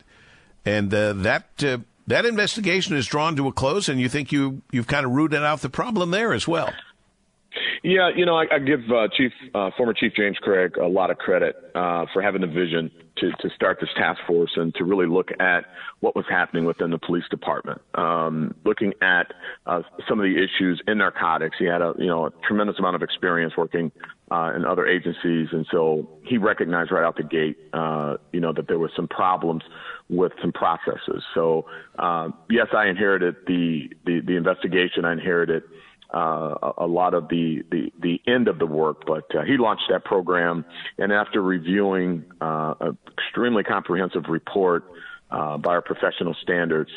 And 0.66 0.92
uh, 0.92 1.14
that 1.14 1.46
that 2.06 2.26
investigation 2.26 2.96
is 2.96 3.06
drawn 3.06 3.36
to 3.36 3.48
a 3.48 3.52
close, 3.52 3.88
and 3.88 4.00
you 4.00 4.08
think 4.08 4.32
you 4.32 4.62
you've 4.70 4.86
kind 4.86 5.06
of 5.06 5.12
rooted 5.12 5.42
out 5.42 5.60
the 5.60 5.70
problem 5.70 6.10
there 6.10 6.32
as 6.34 6.48
well. 6.48 6.72
Yeah, 7.82 8.10
you 8.14 8.26
know, 8.26 8.36
I, 8.36 8.46
I 8.52 8.58
give 8.58 8.80
uh, 8.90 9.08
Chief, 9.16 9.32
uh, 9.54 9.70
former 9.76 9.94
Chief 9.94 10.12
James 10.16 10.36
Craig 10.38 10.76
a 10.76 10.86
lot 10.86 11.10
of 11.10 11.18
credit 11.18 11.56
uh, 11.74 12.06
for 12.12 12.22
having 12.22 12.40
the 12.40 12.46
vision 12.46 12.90
to, 13.18 13.30
to 13.40 13.50
start 13.54 13.78
this 13.80 13.90
task 13.96 14.20
force 14.26 14.50
and 14.56 14.74
to 14.76 14.84
really 14.84 15.06
look 15.06 15.30
at 15.40 15.64
what 16.00 16.14
was 16.14 16.24
happening 16.28 16.64
within 16.64 16.90
the 16.90 16.98
police 16.98 17.24
department. 17.30 17.80
Um, 17.94 18.54
looking 18.64 18.92
at 19.02 19.32
uh, 19.66 19.82
some 20.08 20.18
of 20.18 20.24
the 20.24 20.36
issues 20.36 20.80
in 20.86 20.98
narcotics, 20.98 21.56
he 21.58 21.64
had 21.66 21.82
a 21.82 21.94
you 21.98 22.06
know 22.06 22.26
a 22.26 22.30
tremendous 22.46 22.78
amount 22.78 22.96
of 22.96 23.02
experience 23.02 23.54
working 23.56 23.90
uh, 24.30 24.52
in 24.54 24.64
other 24.64 24.86
agencies, 24.86 25.48
and 25.52 25.66
so 25.70 26.08
he 26.24 26.38
recognized 26.38 26.92
right 26.92 27.04
out 27.04 27.16
the 27.16 27.22
gate, 27.22 27.56
uh, 27.72 28.16
you 28.32 28.40
know, 28.40 28.52
that 28.52 28.68
there 28.68 28.78
were 28.78 28.90
some 28.94 29.08
problems 29.08 29.62
with 30.08 30.32
some 30.40 30.52
processes. 30.52 31.22
So 31.34 31.66
uh, 31.98 32.28
yes, 32.50 32.68
I 32.76 32.86
inherited 32.86 33.36
the, 33.46 33.90
the 34.04 34.20
the 34.20 34.36
investigation. 34.36 35.04
I 35.04 35.12
inherited 35.12 35.62
uh, 36.12 36.72
a 36.78 36.86
lot 36.86 37.14
of 37.14 37.28
the, 37.28 37.62
the, 37.70 37.92
the 38.00 38.20
end 38.26 38.48
of 38.48 38.58
the 38.58 38.66
work, 38.66 39.04
but 39.06 39.24
uh, 39.36 39.42
he 39.44 39.56
launched 39.58 39.84
that 39.90 40.04
program. 40.04 40.64
And 40.96 41.12
after 41.12 41.42
reviewing 41.42 42.24
uh, 42.40 42.74
an 42.80 42.98
extremely 43.12 43.62
comprehensive 43.62 44.24
report 44.28 44.84
uh, 45.30 45.58
by 45.58 45.72
our 45.72 45.82
professional 45.82 46.34
standards, 46.42 46.90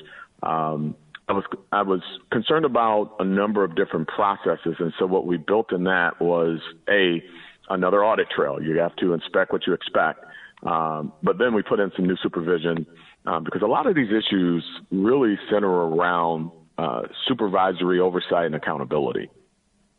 um, 0.44 0.96
I 1.28 1.34
was 1.34 1.44
I 1.72 1.82
was 1.84 2.02
concerned 2.32 2.66
about 2.66 3.16
a 3.20 3.24
number 3.24 3.64
of 3.64 3.76
different 3.76 4.08
processes, 4.10 4.76
and 4.80 4.92
so 5.00 5.06
what 5.06 5.26
we 5.26 5.38
built 5.38 5.72
in 5.72 5.86
that 5.86 6.20
was 6.20 6.60
a 6.90 7.24
another 7.70 8.04
audit 8.04 8.28
trail. 8.30 8.62
You 8.62 8.78
have 8.80 8.96
to 8.98 9.14
inspect 9.14 9.54
what 9.54 9.66
you 9.66 9.74
expect, 9.74 10.26
um, 10.64 11.14
but 11.24 11.38
then 11.38 11.54
we 11.54 11.62
put 11.62 11.80
in 11.80 11.92
some 11.96 12.06
new 12.06 12.18
supervision 12.22 12.86
um, 13.26 13.44
because 13.44 13.62
a 13.62 13.68
lot 13.68 13.88
of 13.88 13.96
these 13.96 14.10
issues 14.10 14.64
really 14.92 15.38
center 15.50 15.70
around 15.70 16.52
uh, 16.82 17.04
supervisory 17.28 18.00
oversight 18.00 18.48
and 18.48 18.56
accountability. 18.56 19.30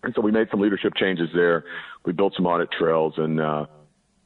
And 0.02 0.12
so 0.16 0.20
we 0.20 0.32
made 0.32 0.48
some 0.50 0.60
leadership 0.60 0.94
changes 0.96 1.28
there. 1.32 1.64
We 2.04 2.12
built 2.12 2.34
some 2.36 2.44
audit 2.44 2.70
trails 2.72 3.14
and 3.18 3.40
uh, 3.40 3.66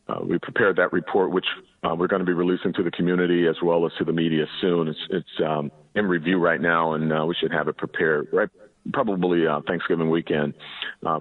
uh, 0.09 0.21
we 0.23 0.39
prepared 0.39 0.77
that 0.77 0.91
report, 0.91 1.33
which 1.33 1.45
uh, 1.85 1.95
we're 1.95 2.07
going 2.07 2.21
to 2.21 2.27
be 2.27 2.33
releasing 2.33 2.73
to 2.73 2.83
the 2.83 2.91
community 2.91 3.47
as 3.47 3.57
well 3.63 3.85
as 3.85 3.93
to 3.99 4.05
the 4.05 4.13
media 4.13 4.47
soon. 4.63 4.89
It's, 4.89 4.99
it's 5.11 5.45
um, 5.45 5.71
in 5.95 6.07
review 6.07 6.39
right 6.39 6.61
now, 6.61 6.95
and 6.95 7.13
uh, 7.13 7.27
we 7.27 7.35
should 7.35 7.53
have 7.53 7.69
it 7.69 7.77
prepared 7.77 8.29
right 8.33 8.49
probably 8.93 9.47
uh, 9.49 9.61
Thanksgiving 9.67 10.09
weekend 10.11 10.55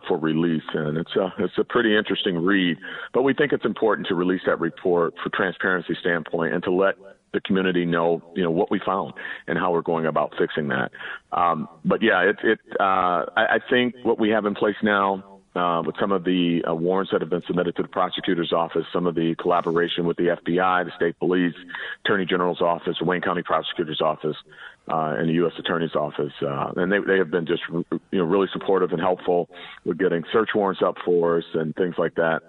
for 0.07 0.19
release, 0.19 0.63
and 0.73 0.97
it's 0.97 1.15
a 1.15 1.33
it's 1.39 1.57
a 1.57 1.63
pretty 1.63 1.97
interesting 1.97 2.37
read. 2.37 2.77
But 3.11 3.23
we 3.23 3.33
think 3.33 3.53
it's 3.53 3.65
important 3.65 4.07
to 4.07 4.15
release 4.15 4.41
that 4.45 4.59
report 4.59 5.15
for 5.23 5.29
transparency 5.29 5.97
standpoint 5.99 6.53
and 6.53 6.63
to 6.63 6.71
let 6.71 6.95
the 7.35 7.41
community 7.41 7.85
know, 7.85 8.21
you 8.35 8.41
know, 8.41 8.49
what 8.49 8.71
we 8.71 8.79
found 8.83 9.13
and 9.47 9.57
how 9.57 9.71
we're 9.71 9.81
going 9.81 10.07
about 10.07 10.33
fixing 10.39 10.69
that. 10.69 10.91
Um, 11.31 11.69
but 11.83 12.01
yeah, 12.01 12.21
it, 12.21 12.37
it 12.43 12.59
uh, 12.79 13.29
I, 13.35 13.45
I 13.55 13.59
think 13.69 13.93
what 14.03 14.19
we 14.19 14.29
have 14.29 14.45
in 14.45 14.55
place 14.55 14.75
now 14.81 15.35
uh, 15.55 15.81
with 15.85 15.95
some 15.99 16.11
of 16.11 16.23
the 16.23 16.61
uh, 16.67 16.73
warrants 16.73 17.11
that 17.11 17.21
have 17.21 17.29
been 17.29 17.43
submitted 17.47 17.75
to 17.77 17.81
the 17.81 17.87
prosecutor's 17.87 18.51
office, 18.51 18.83
some 18.91 19.07
of 19.07 19.15
the 19.15 19.35
collaboration 19.39 20.05
with 20.05 20.17
the 20.17 20.35
FBI, 20.45 20.85
the 20.85 20.91
state 20.95 21.17
police, 21.19 21.53
Attorney 22.03 22.25
General's 22.25 22.61
office, 22.61 22.97
Wayne 23.01 23.21
County 23.21 23.41
Prosecutor's 23.41 24.01
office, 24.01 24.35
uh, 24.91 25.15
and 25.17 25.29
the 25.29 25.33
U.S. 25.33 25.53
Attorney's 25.57 25.95
office, 25.95 26.33
uh, 26.41 26.71
and 26.75 26.91
they 26.91 26.97
they 27.07 27.17
have 27.17 27.31
been 27.31 27.45
just 27.45 27.63
you 27.69 28.19
know 28.19 28.25
really 28.25 28.47
supportive 28.51 28.91
and 28.91 28.99
helpful 28.99 29.49
with 29.85 29.97
getting 29.97 30.23
search 30.31 30.49
warrants 30.53 30.81
up 30.85 30.95
for 31.05 31.37
us 31.37 31.45
and 31.53 31.75
things 31.75 31.95
like 31.97 32.15
that. 32.15 32.41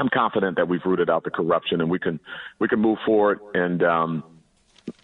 I'm 0.00 0.08
confident 0.08 0.56
that 0.56 0.66
we've 0.66 0.84
rooted 0.86 1.10
out 1.10 1.24
the 1.24 1.30
corruption 1.30 1.82
and 1.82 1.90
we 1.90 1.98
can 1.98 2.18
we 2.58 2.68
can 2.68 2.80
move 2.80 2.98
forward 3.04 3.38
and 3.54 3.82
um, 3.82 4.24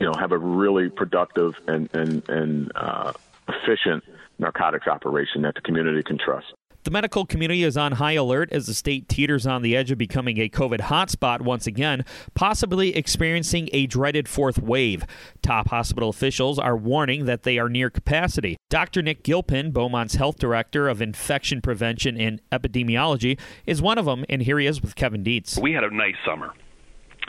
you 0.00 0.06
know 0.06 0.14
have 0.18 0.32
a 0.32 0.38
really 0.38 0.88
productive 0.88 1.54
and 1.68 1.94
and 1.94 2.26
and 2.30 2.72
uh, 2.74 3.12
efficient 3.46 4.02
narcotics 4.38 4.86
operation 4.86 5.42
that 5.42 5.54
the 5.54 5.60
community 5.60 6.02
can 6.02 6.16
trust. 6.18 6.46
The 6.86 6.92
medical 6.92 7.26
community 7.26 7.64
is 7.64 7.76
on 7.76 7.90
high 7.90 8.12
alert 8.12 8.52
as 8.52 8.68
the 8.68 8.72
state 8.72 9.08
teeters 9.08 9.44
on 9.44 9.62
the 9.62 9.74
edge 9.76 9.90
of 9.90 9.98
becoming 9.98 10.38
a 10.38 10.48
COVID 10.48 10.82
hotspot 10.82 11.40
once 11.40 11.66
again, 11.66 12.04
possibly 12.34 12.94
experiencing 12.94 13.68
a 13.72 13.88
dreaded 13.88 14.28
fourth 14.28 14.62
wave. 14.62 15.04
Top 15.42 15.70
hospital 15.70 16.08
officials 16.08 16.60
are 16.60 16.76
warning 16.76 17.24
that 17.24 17.42
they 17.42 17.58
are 17.58 17.68
near 17.68 17.90
capacity. 17.90 18.56
Dr. 18.70 19.02
Nick 19.02 19.24
Gilpin, 19.24 19.72
Beaumont's 19.72 20.14
health 20.14 20.38
director 20.38 20.88
of 20.88 21.02
infection 21.02 21.60
prevention 21.60 22.16
and 22.16 22.40
epidemiology, 22.52 23.36
is 23.66 23.82
one 23.82 23.98
of 23.98 24.04
them, 24.04 24.24
and 24.28 24.42
here 24.42 24.60
he 24.60 24.68
is 24.68 24.80
with 24.80 24.94
Kevin 24.94 25.24
Dietz. 25.24 25.58
We 25.58 25.72
had 25.72 25.82
a 25.82 25.92
nice 25.92 26.14
summer. 26.24 26.52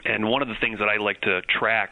And 0.05 0.29
one 0.29 0.41
of 0.41 0.47
the 0.47 0.55
things 0.61 0.79
that 0.79 0.87
I 0.87 1.01
like 1.01 1.21
to 1.21 1.41
track 1.41 1.91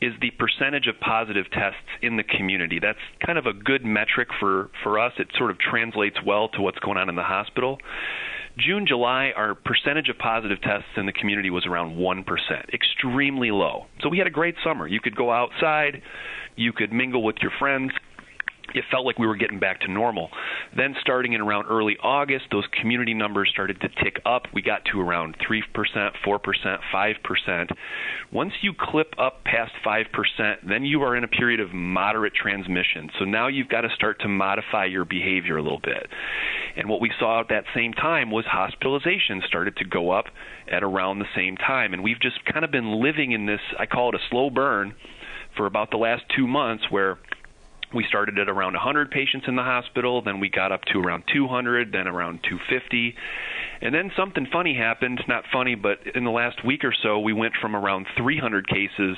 is 0.00 0.12
the 0.20 0.30
percentage 0.32 0.86
of 0.86 0.98
positive 1.00 1.46
tests 1.52 1.78
in 2.02 2.16
the 2.16 2.24
community. 2.24 2.78
That's 2.80 2.98
kind 3.24 3.38
of 3.38 3.46
a 3.46 3.52
good 3.52 3.84
metric 3.84 4.28
for, 4.40 4.70
for 4.82 4.98
us. 4.98 5.12
It 5.18 5.28
sort 5.36 5.50
of 5.50 5.58
translates 5.58 6.16
well 6.24 6.48
to 6.50 6.62
what's 6.62 6.78
going 6.78 6.98
on 6.98 7.08
in 7.08 7.16
the 7.16 7.22
hospital. 7.22 7.78
June, 8.58 8.86
July, 8.86 9.32
our 9.36 9.54
percentage 9.54 10.08
of 10.08 10.16
positive 10.16 10.60
tests 10.62 10.88
in 10.96 11.04
the 11.04 11.12
community 11.12 11.50
was 11.50 11.66
around 11.66 11.96
1%, 11.96 12.24
extremely 12.72 13.50
low. 13.50 13.84
So 14.00 14.08
we 14.08 14.16
had 14.16 14.26
a 14.26 14.30
great 14.30 14.54
summer. 14.64 14.86
You 14.86 15.00
could 15.00 15.14
go 15.14 15.30
outside, 15.30 16.00
you 16.56 16.72
could 16.72 16.90
mingle 16.90 17.22
with 17.22 17.36
your 17.42 17.52
friends, 17.58 17.92
it 18.74 18.84
felt 18.90 19.06
like 19.06 19.18
we 19.18 19.26
were 19.26 19.36
getting 19.36 19.58
back 19.58 19.80
to 19.80 19.90
normal. 19.90 20.30
Then, 20.76 20.94
starting 21.00 21.32
in 21.32 21.40
around 21.40 21.66
early 21.66 21.96
August, 22.02 22.46
those 22.50 22.64
community 22.80 23.14
numbers 23.14 23.48
started 23.52 23.80
to 23.80 23.88
tick 24.02 24.20
up. 24.24 24.44
We 24.52 24.62
got 24.62 24.84
to 24.92 25.00
around 25.00 25.36
3%, 25.48 25.62
4%, 26.26 26.78
5%. 26.94 27.66
Once 28.32 28.52
you 28.62 28.72
clip 28.78 29.14
up 29.18 29.44
past 29.44 29.72
5%, 29.84 30.04
then 30.68 30.84
you 30.84 31.02
are 31.02 31.16
in 31.16 31.24
a 31.24 31.28
period 31.28 31.60
of 31.60 31.72
moderate 31.72 32.34
transmission. 32.34 33.10
So 33.18 33.24
now 33.24 33.48
you've 33.48 33.68
got 33.68 33.82
to 33.82 33.88
start 33.94 34.20
to 34.20 34.28
modify 34.28 34.86
your 34.86 35.04
behavior 35.04 35.56
a 35.56 35.62
little 35.62 35.80
bit. 35.82 36.06
And 36.76 36.88
what 36.88 37.00
we 37.00 37.10
saw 37.18 37.40
at 37.40 37.48
that 37.48 37.64
same 37.74 37.92
time 37.92 38.30
was 38.30 38.44
hospitalization 38.46 39.42
started 39.46 39.76
to 39.76 39.84
go 39.84 40.10
up 40.10 40.26
at 40.70 40.82
around 40.82 41.18
the 41.18 41.26
same 41.34 41.56
time. 41.56 41.92
And 41.92 42.02
we've 42.02 42.20
just 42.20 42.44
kind 42.44 42.64
of 42.64 42.70
been 42.70 43.00
living 43.02 43.32
in 43.32 43.46
this, 43.46 43.60
I 43.78 43.86
call 43.86 44.10
it 44.10 44.14
a 44.14 44.24
slow 44.30 44.50
burn, 44.50 44.94
for 45.56 45.66
about 45.66 45.90
the 45.90 45.96
last 45.96 46.22
two 46.36 46.46
months 46.46 46.84
where 46.90 47.18
we 47.96 48.04
started 48.08 48.38
at 48.38 48.48
around 48.48 48.74
100 48.74 49.10
patients 49.10 49.46
in 49.48 49.56
the 49.56 49.62
hospital, 49.62 50.22
then 50.22 50.38
we 50.38 50.48
got 50.48 50.70
up 50.70 50.84
to 50.92 51.00
around 51.00 51.24
200, 51.32 51.92
then 51.92 52.06
around 52.06 52.40
250. 52.48 53.14
And 53.80 53.94
then 53.94 54.10
something 54.16 54.46
funny 54.50 54.74
happened, 54.74 55.20
not 55.28 55.44
funny, 55.52 55.74
but 55.74 55.98
in 56.14 56.24
the 56.24 56.30
last 56.30 56.64
week 56.64 56.84
or 56.84 56.94
so, 57.02 57.18
we 57.18 57.32
went 57.32 57.54
from 57.60 57.76
around 57.76 58.06
300 58.16 58.66
cases 58.68 59.16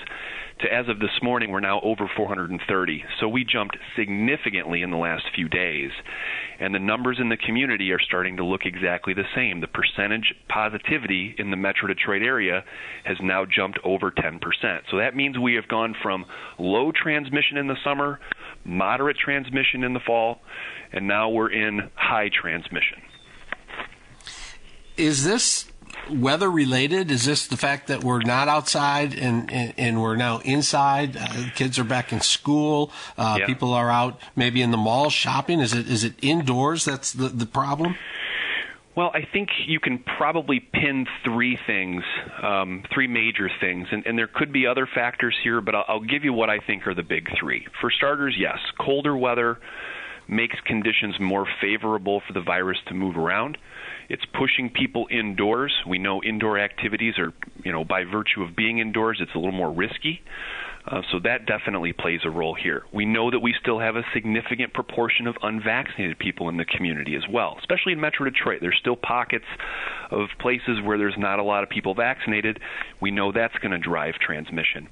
to 0.60 0.72
as 0.72 0.88
of 0.88 0.98
this 0.98 1.22
morning, 1.22 1.50
we're 1.50 1.60
now 1.60 1.80
over 1.82 2.10
430. 2.16 3.04
So 3.20 3.28
we 3.28 3.44
jumped 3.44 3.76
significantly 3.96 4.82
in 4.82 4.90
the 4.90 4.96
last 4.96 5.24
few 5.34 5.48
days. 5.48 5.90
And 6.58 6.74
the 6.74 6.80
numbers 6.80 7.18
in 7.20 7.28
the 7.28 7.36
community 7.36 7.92
are 7.92 8.00
starting 8.00 8.36
to 8.38 8.44
look 8.44 8.62
exactly 8.64 9.14
the 9.14 9.28
same. 9.36 9.60
The 9.60 9.68
percentage 9.68 10.34
positivity 10.48 11.34
in 11.38 11.50
the 11.50 11.56
Metro 11.56 11.86
Detroit 11.86 12.22
area 12.22 12.64
has 13.04 13.16
now 13.22 13.44
jumped 13.44 13.78
over 13.84 14.10
10%. 14.10 14.40
So 14.90 14.98
that 14.98 15.14
means 15.14 15.38
we 15.38 15.54
have 15.54 15.68
gone 15.68 15.94
from 16.02 16.24
low 16.58 16.90
transmission 16.90 17.56
in 17.56 17.68
the 17.68 17.76
summer, 17.84 18.18
moderate 18.64 19.16
transmission 19.16 19.84
in 19.84 19.94
the 19.94 20.00
fall, 20.04 20.40
and 20.92 21.06
now 21.06 21.28
we're 21.28 21.52
in 21.52 21.90
high 21.94 22.30
transmission. 22.30 22.98
Is 24.98 25.24
this 25.24 25.66
weather 26.10 26.50
related? 26.50 27.10
Is 27.10 27.24
this 27.24 27.46
the 27.46 27.56
fact 27.56 27.86
that 27.86 28.02
we're 28.02 28.22
not 28.22 28.48
outside 28.48 29.14
and 29.14 29.50
and, 29.52 29.74
and 29.78 30.02
we're 30.02 30.16
now 30.16 30.40
inside? 30.40 31.16
Uh, 31.16 31.50
kids 31.54 31.78
are 31.78 31.84
back 31.84 32.12
in 32.12 32.20
school. 32.20 32.90
Uh, 33.16 33.36
Yeah. 33.40 33.46
People 33.46 33.72
are 33.72 33.90
out 33.90 34.20
maybe 34.34 34.60
in 34.60 34.70
the 34.70 34.76
mall 34.76 35.10
shopping. 35.10 35.60
Is 35.60 35.72
it 35.72 35.88
is 35.88 36.02
it 36.04 36.14
indoors 36.20 36.84
that's 36.84 37.12
the 37.12 37.28
the 37.28 37.46
problem? 37.46 37.96
Well, 38.96 39.12
I 39.14 39.22
think 39.32 39.50
you 39.64 39.78
can 39.78 39.98
probably 40.00 40.58
pin 40.58 41.06
three 41.24 41.56
things, 41.68 42.02
um, 42.42 42.82
three 42.92 43.06
major 43.06 43.48
things, 43.60 43.86
and, 43.92 44.04
and 44.04 44.18
there 44.18 44.26
could 44.26 44.52
be 44.52 44.66
other 44.66 44.88
factors 44.92 45.36
here, 45.40 45.60
but 45.60 45.76
I'll, 45.76 45.84
I'll 45.86 46.00
give 46.00 46.24
you 46.24 46.32
what 46.32 46.50
I 46.50 46.58
think 46.58 46.84
are 46.88 46.94
the 46.94 47.04
big 47.04 47.28
three. 47.38 47.68
For 47.80 47.92
starters, 47.92 48.34
yes, 48.36 48.58
colder 48.76 49.16
weather 49.16 49.60
makes 50.26 50.56
conditions 50.64 51.14
more 51.20 51.46
favorable 51.60 52.22
for 52.26 52.32
the 52.32 52.40
virus 52.40 52.78
to 52.88 52.94
move 52.94 53.16
around. 53.16 53.56
It's 54.08 54.24
pushing 54.38 54.70
people 54.70 55.06
indoors. 55.10 55.72
We 55.86 55.98
know 55.98 56.22
indoor 56.22 56.58
activities 56.58 57.14
are, 57.18 57.32
you 57.64 57.72
know, 57.72 57.84
by 57.84 58.04
virtue 58.04 58.42
of 58.42 58.56
being 58.56 58.78
indoors, 58.78 59.18
it's 59.20 59.34
a 59.34 59.38
little 59.38 59.52
more 59.52 59.70
risky. 59.70 60.22
Uh, 60.86 61.02
so 61.12 61.18
that 61.22 61.44
definitely 61.44 61.92
plays 61.92 62.20
a 62.24 62.30
role 62.30 62.54
here. 62.54 62.84
We 62.94 63.04
know 63.04 63.30
that 63.30 63.40
we 63.40 63.54
still 63.60 63.78
have 63.78 63.96
a 63.96 64.02
significant 64.14 64.72
proportion 64.72 65.26
of 65.26 65.36
unvaccinated 65.42 66.18
people 66.18 66.48
in 66.48 66.56
the 66.56 66.64
community 66.64 67.14
as 67.14 67.24
well, 67.30 67.56
especially 67.58 67.92
in 67.92 68.00
Metro 68.00 68.24
Detroit. 68.24 68.60
There's 68.62 68.78
still 68.80 68.96
pockets 68.96 69.44
of 70.10 70.28
places 70.40 70.80
where 70.82 70.96
there's 70.96 71.18
not 71.18 71.40
a 71.40 71.42
lot 71.42 71.62
of 71.62 71.68
people 71.68 71.94
vaccinated. 71.94 72.58
We 73.02 73.10
know 73.10 73.32
that's 73.32 73.56
going 73.58 73.72
to 73.72 73.78
drive 73.78 74.14
transmission. 74.14 74.88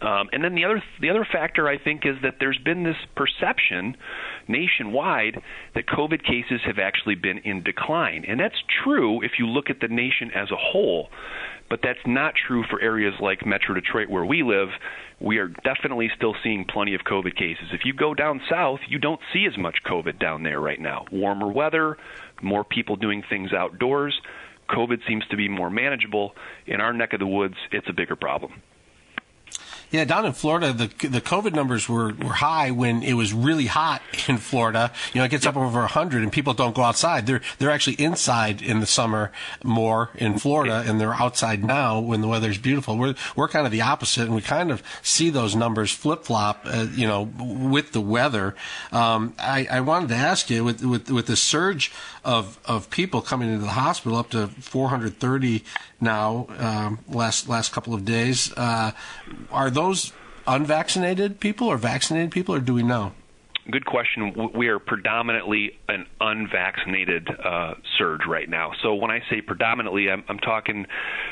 Um, 0.00 0.30
and 0.32 0.42
then 0.42 0.54
the 0.54 0.64
other 0.64 0.82
the 1.00 1.10
other 1.10 1.26
factor 1.30 1.68
I 1.68 1.76
think 1.76 2.06
is 2.06 2.16
that 2.22 2.36
there's 2.40 2.58
been 2.64 2.84
this 2.84 2.96
perception 3.14 3.96
nationwide 4.48 5.40
that 5.74 5.86
COVID 5.86 6.24
cases 6.24 6.60
have 6.64 6.78
actually 6.78 7.16
been 7.16 7.38
in 7.38 7.62
decline, 7.62 8.24
and 8.26 8.40
that's 8.40 8.62
true 8.82 9.22
if 9.22 9.32
you 9.38 9.46
look 9.46 9.68
at 9.68 9.80
the 9.80 9.88
nation 9.88 10.30
as 10.34 10.50
a 10.50 10.56
whole. 10.56 11.08
But 11.68 11.80
that's 11.82 12.00
not 12.04 12.34
true 12.34 12.64
for 12.68 12.80
areas 12.80 13.14
like 13.20 13.46
Metro 13.46 13.74
Detroit 13.74 14.08
where 14.08 14.24
we 14.24 14.42
live. 14.42 14.70
We 15.20 15.38
are 15.38 15.46
definitely 15.48 16.10
still 16.16 16.34
seeing 16.42 16.64
plenty 16.64 16.94
of 16.94 17.02
COVID 17.02 17.36
cases. 17.36 17.68
If 17.72 17.82
you 17.84 17.92
go 17.92 18.12
down 18.12 18.40
south, 18.50 18.80
you 18.88 18.98
don't 18.98 19.20
see 19.32 19.46
as 19.46 19.56
much 19.56 19.76
COVID 19.86 20.18
down 20.18 20.42
there 20.42 20.60
right 20.60 20.80
now. 20.80 21.04
Warmer 21.12 21.46
weather, 21.46 21.96
more 22.42 22.64
people 22.64 22.96
doing 22.96 23.22
things 23.28 23.52
outdoors. 23.52 24.18
COVID 24.68 24.98
seems 25.06 25.24
to 25.30 25.36
be 25.36 25.48
more 25.48 25.70
manageable. 25.70 26.32
In 26.66 26.80
our 26.80 26.92
neck 26.92 27.12
of 27.12 27.20
the 27.20 27.26
woods, 27.26 27.56
it's 27.70 27.88
a 27.88 27.92
bigger 27.92 28.16
problem. 28.16 28.62
Yeah, 29.90 30.04
down 30.04 30.24
in 30.24 30.32
Florida, 30.32 30.72
the 30.72 30.86
the 31.08 31.20
COVID 31.20 31.52
numbers 31.52 31.88
were, 31.88 32.12
were 32.14 32.34
high 32.34 32.70
when 32.70 33.02
it 33.02 33.14
was 33.14 33.32
really 33.32 33.66
hot 33.66 34.02
in 34.28 34.38
Florida. 34.38 34.92
You 35.12 35.20
know, 35.20 35.24
it 35.24 35.30
gets 35.30 35.46
up 35.46 35.56
over 35.56 35.84
hundred, 35.86 36.22
and 36.22 36.32
people 36.32 36.54
don't 36.54 36.76
go 36.76 36.82
outside. 36.82 37.26
They're 37.26 37.40
they're 37.58 37.72
actually 37.72 37.94
inside 37.94 38.62
in 38.62 38.78
the 38.78 38.86
summer 38.86 39.32
more 39.64 40.10
in 40.14 40.38
Florida, 40.38 40.84
and 40.86 41.00
they're 41.00 41.14
outside 41.14 41.64
now 41.64 41.98
when 41.98 42.20
the 42.20 42.28
weather's 42.28 42.58
beautiful. 42.58 42.96
We're 42.96 43.16
we're 43.34 43.48
kind 43.48 43.66
of 43.66 43.72
the 43.72 43.82
opposite, 43.82 44.26
and 44.26 44.34
we 44.34 44.42
kind 44.42 44.70
of 44.70 44.82
see 45.02 45.28
those 45.28 45.56
numbers 45.56 45.90
flip 45.90 46.22
flop. 46.22 46.62
Uh, 46.64 46.86
you 46.92 47.08
know, 47.08 47.22
with 47.38 47.90
the 47.90 48.00
weather. 48.00 48.54
Um, 48.92 49.34
I 49.38 49.66
I 49.68 49.80
wanted 49.80 50.10
to 50.10 50.16
ask 50.16 50.50
you 50.50 50.62
with 50.62 50.84
with 50.84 51.10
with 51.10 51.26
the 51.26 51.36
surge 51.36 51.90
of 52.24 52.60
of 52.64 52.90
people 52.90 53.22
coming 53.22 53.48
into 53.48 53.64
the 53.64 53.72
hospital 53.72 54.18
up 54.18 54.30
to 54.30 54.46
430 54.48 55.64
now 56.00 56.46
um, 56.58 56.98
last 57.08 57.48
last 57.48 57.72
couple 57.72 57.94
of 57.94 58.04
days. 58.04 58.52
Uh, 58.56 58.92
are 59.50 59.70
those 59.70 60.12
unvaccinated 60.46 61.40
people 61.40 61.68
or 61.68 61.76
vaccinated 61.76 62.30
people, 62.30 62.54
or 62.54 62.60
do 62.60 62.74
we 62.74 62.82
know? 62.82 63.12
Good 63.70 63.84
question. 63.84 64.50
We 64.54 64.68
are 64.68 64.78
predominantly 64.78 65.78
an 65.88 66.06
unvaccinated 66.20 67.28
uh, 67.28 67.74
surge 67.98 68.22
right 68.26 68.48
now. 68.48 68.72
So 68.82 68.94
when 68.94 69.10
I 69.10 69.20
say 69.30 69.42
predominantly, 69.42 70.10
I'm, 70.10 70.24
I'm 70.28 70.38
talking. 70.38 70.86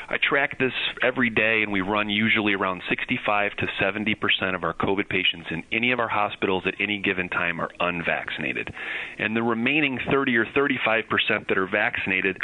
I 0.07 0.17
track 0.17 0.57
this 0.59 0.71
every 1.01 1.31
day, 1.31 1.63
and 1.63 1.71
we 1.71 1.81
run 1.81 2.09
usually 2.09 2.53
around 2.53 2.83
65 2.87 3.55
to 3.57 3.67
70 3.81 4.15
percent 4.15 4.55
of 4.55 4.63
our 4.63 4.73
COVID 4.73 5.09
patients 5.09 5.47
in 5.49 5.63
any 5.71 5.91
of 5.91 5.99
our 5.99 6.07
hospitals 6.07 6.63
at 6.67 6.75
any 6.79 6.99
given 6.99 7.29
time 7.29 7.59
are 7.59 7.71
unvaccinated, 7.79 8.71
and 9.17 9.35
the 9.35 9.43
remaining 9.43 9.99
30 10.09 10.37
or 10.37 10.45
35 10.53 11.05
percent 11.09 11.47
that 11.47 11.57
are 11.57 11.67
vaccinated 11.67 12.37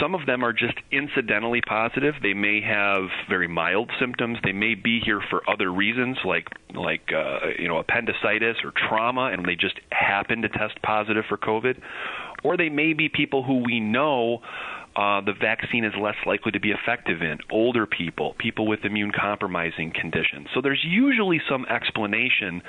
some 0.00 0.14
of 0.14 0.26
them 0.26 0.44
are 0.44 0.52
just 0.52 0.74
incidentally 0.92 1.60
positive. 1.60 2.14
They 2.22 2.34
may 2.34 2.60
have 2.60 3.04
very 3.28 3.48
mild 3.48 3.90
symptoms. 3.98 4.38
They 4.44 4.52
may 4.52 4.74
be 4.74 5.00
here 5.04 5.20
for 5.30 5.48
other 5.48 5.72
reasons, 5.72 6.18
like 6.24 6.46
like 6.74 7.10
uh, 7.12 7.48
you 7.58 7.68
know 7.68 7.78
appendicitis 7.78 8.56
or 8.62 8.72
trauma, 8.88 9.30
and 9.32 9.44
they 9.44 9.56
just 9.56 9.80
happen 9.90 10.42
to 10.42 10.48
test 10.48 10.80
positive 10.82 11.24
for 11.28 11.36
COVID. 11.36 11.80
Or 12.42 12.56
they 12.56 12.68
may 12.68 12.94
be 12.94 13.08
people 13.08 13.42
who 13.42 13.62
we 13.64 13.80
know 13.80 14.40
uh, 14.96 15.20
the 15.20 15.32
vaccine 15.32 15.84
is 15.84 15.92
less 16.00 16.16
likely 16.26 16.52
to 16.52 16.60
be 16.60 16.72
effective 16.72 17.22
in 17.22 17.38
older 17.50 17.86
people, 17.86 18.34
people 18.38 18.66
with 18.66 18.84
immune 18.84 19.12
compromising 19.12 19.92
conditions. 19.92 20.48
So 20.54 20.60
there's 20.60 20.84
usually 20.84 21.40
some 21.48 21.64
explanation 21.66 22.62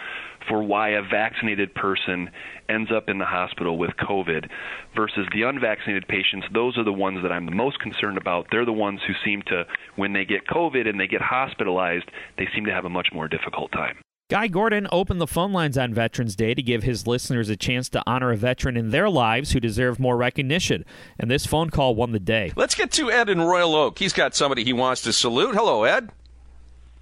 for 0.47 0.61
why 0.63 0.89
a 0.89 1.01
vaccinated 1.01 1.73
person 1.73 2.29
ends 2.69 2.91
up 2.95 3.09
in 3.09 3.17
the 3.17 3.25
hospital 3.25 3.77
with 3.77 3.91
COVID 3.99 4.49
versus 4.95 5.27
the 5.33 5.43
unvaccinated 5.43 6.07
patients. 6.07 6.47
Those 6.53 6.77
are 6.77 6.83
the 6.83 6.93
ones 6.93 7.19
that 7.23 7.31
I'm 7.31 7.45
the 7.45 7.55
most 7.55 7.79
concerned 7.79 8.17
about. 8.17 8.47
They're 8.51 8.65
the 8.65 8.71
ones 8.71 9.01
who 9.05 9.13
seem 9.25 9.41
to, 9.47 9.65
when 9.95 10.13
they 10.13 10.25
get 10.25 10.45
COVID 10.47 10.87
and 10.87 10.99
they 10.99 11.07
get 11.07 11.21
hospitalized, 11.21 12.09
they 12.37 12.47
seem 12.53 12.65
to 12.65 12.71
have 12.71 12.85
a 12.85 12.89
much 12.89 13.09
more 13.13 13.27
difficult 13.27 13.71
time. 13.71 13.97
Guy 14.31 14.47
Gordon 14.47 14.87
opened 14.93 15.19
the 15.19 15.27
phone 15.27 15.51
lines 15.51 15.77
on 15.77 15.93
Veterans 15.93 16.37
Day 16.37 16.53
to 16.53 16.63
give 16.63 16.83
his 16.83 17.05
listeners 17.05 17.49
a 17.49 17.57
chance 17.57 17.89
to 17.89 18.01
honor 18.07 18.31
a 18.31 18.37
veteran 18.37 18.77
in 18.77 18.91
their 18.91 19.09
lives 19.09 19.51
who 19.51 19.59
deserve 19.59 19.99
more 19.99 20.15
recognition. 20.15 20.85
And 21.19 21.29
this 21.29 21.45
phone 21.45 21.69
call 21.69 21.95
won 21.95 22.13
the 22.13 22.19
day. 22.19 22.53
Let's 22.55 22.73
get 22.73 22.93
to 22.93 23.11
Ed 23.11 23.27
in 23.27 23.41
Royal 23.41 23.75
Oak. 23.75 23.99
He's 23.99 24.13
got 24.13 24.33
somebody 24.33 24.63
he 24.63 24.71
wants 24.71 25.01
to 25.01 25.11
salute. 25.11 25.53
Hello, 25.53 25.83
Ed. 25.83 26.11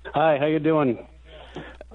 Hi, 0.07 0.39
how 0.39 0.47
you 0.47 0.57
doing? 0.57 1.05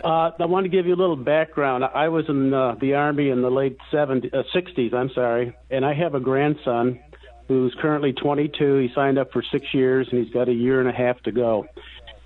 Uh, 0.04 0.30
I 0.38 0.44
want 0.46 0.66
to 0.66 0.70
give 0.70 0.86
you 0.86 0.94
a 0.94 1.00
little 1.02 1.16
background. 1.16 1.82
I 1.82 2.10
was 2.10 2.26
in 2.28 2.54
uh, 2.54 2.76
the 2.80 2.94
Army 2.94 3.30
in 3.30 3.42
the 3.42 3.50
late 3.50 3.76
70s, 3.92 4.32
uh, 4.32 4.44
60s, 4.54 4.94
I'm 4.94 5.10
sorry, 5.16 5.56
and 5.68 5.84
I 5.84 5.94
have 5.94 6.14
a 6.14 6.20
grandson 6.20 7.00
who's 7.48 7.74
currently 7.80 8.12
22. 8.12 8.78
He 8.78 8.94
signed 8.94 9.18
up 9.18 9.32
for 9.32 9.42
six 9.50 9.66
years, 9.74 10.06
and 10.12 10.24
he's 10.24 10.32
got 10.32 10.48
a 10.48 10.54
year 10.54 10.78
and 10.78 10.88
a 10.88 10.92
half 10.92 11.20
to 11.22 11.32
go. 11.32 11.66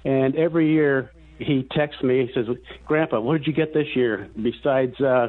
And 0.05 0.37
every 0.37 0.71
year 0.71 1.11
he 1.39 1.67
texts 1.73 2.03
me, 2.03 2.27
he 2.27 2.33
says, 2.35 2.47
Grandpa, 2.87 3.21
what 3.21 3.39
did 3.39 3.47
you 3.47 3.53
get 3.53 3.73
this 3.73 3.87
year? 3.95 4.29
Besides 4.37 5.01
uh, 5.01 5.29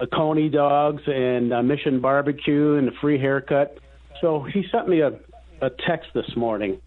a 0.00 0.06
Coney 0.06 0.48
dogs 0.48 1.02
and 1.06 1.52
uh, 1.52 1.62
Mission 1.62 2.00
barbecue 2.00 2.76
and 2.76 2.88
a 2.88 2.92
free 3.00 3.18
haircut. 3.18 3.78
So 4.20 4.42
he 4.42 4.64
sent 4.70 4.88
me 4.88 5.00
a, 5.00 5.18
a 5.60 5.70
text 5.86 6.10
this 6.14 6.36
morning, 6.36 6.80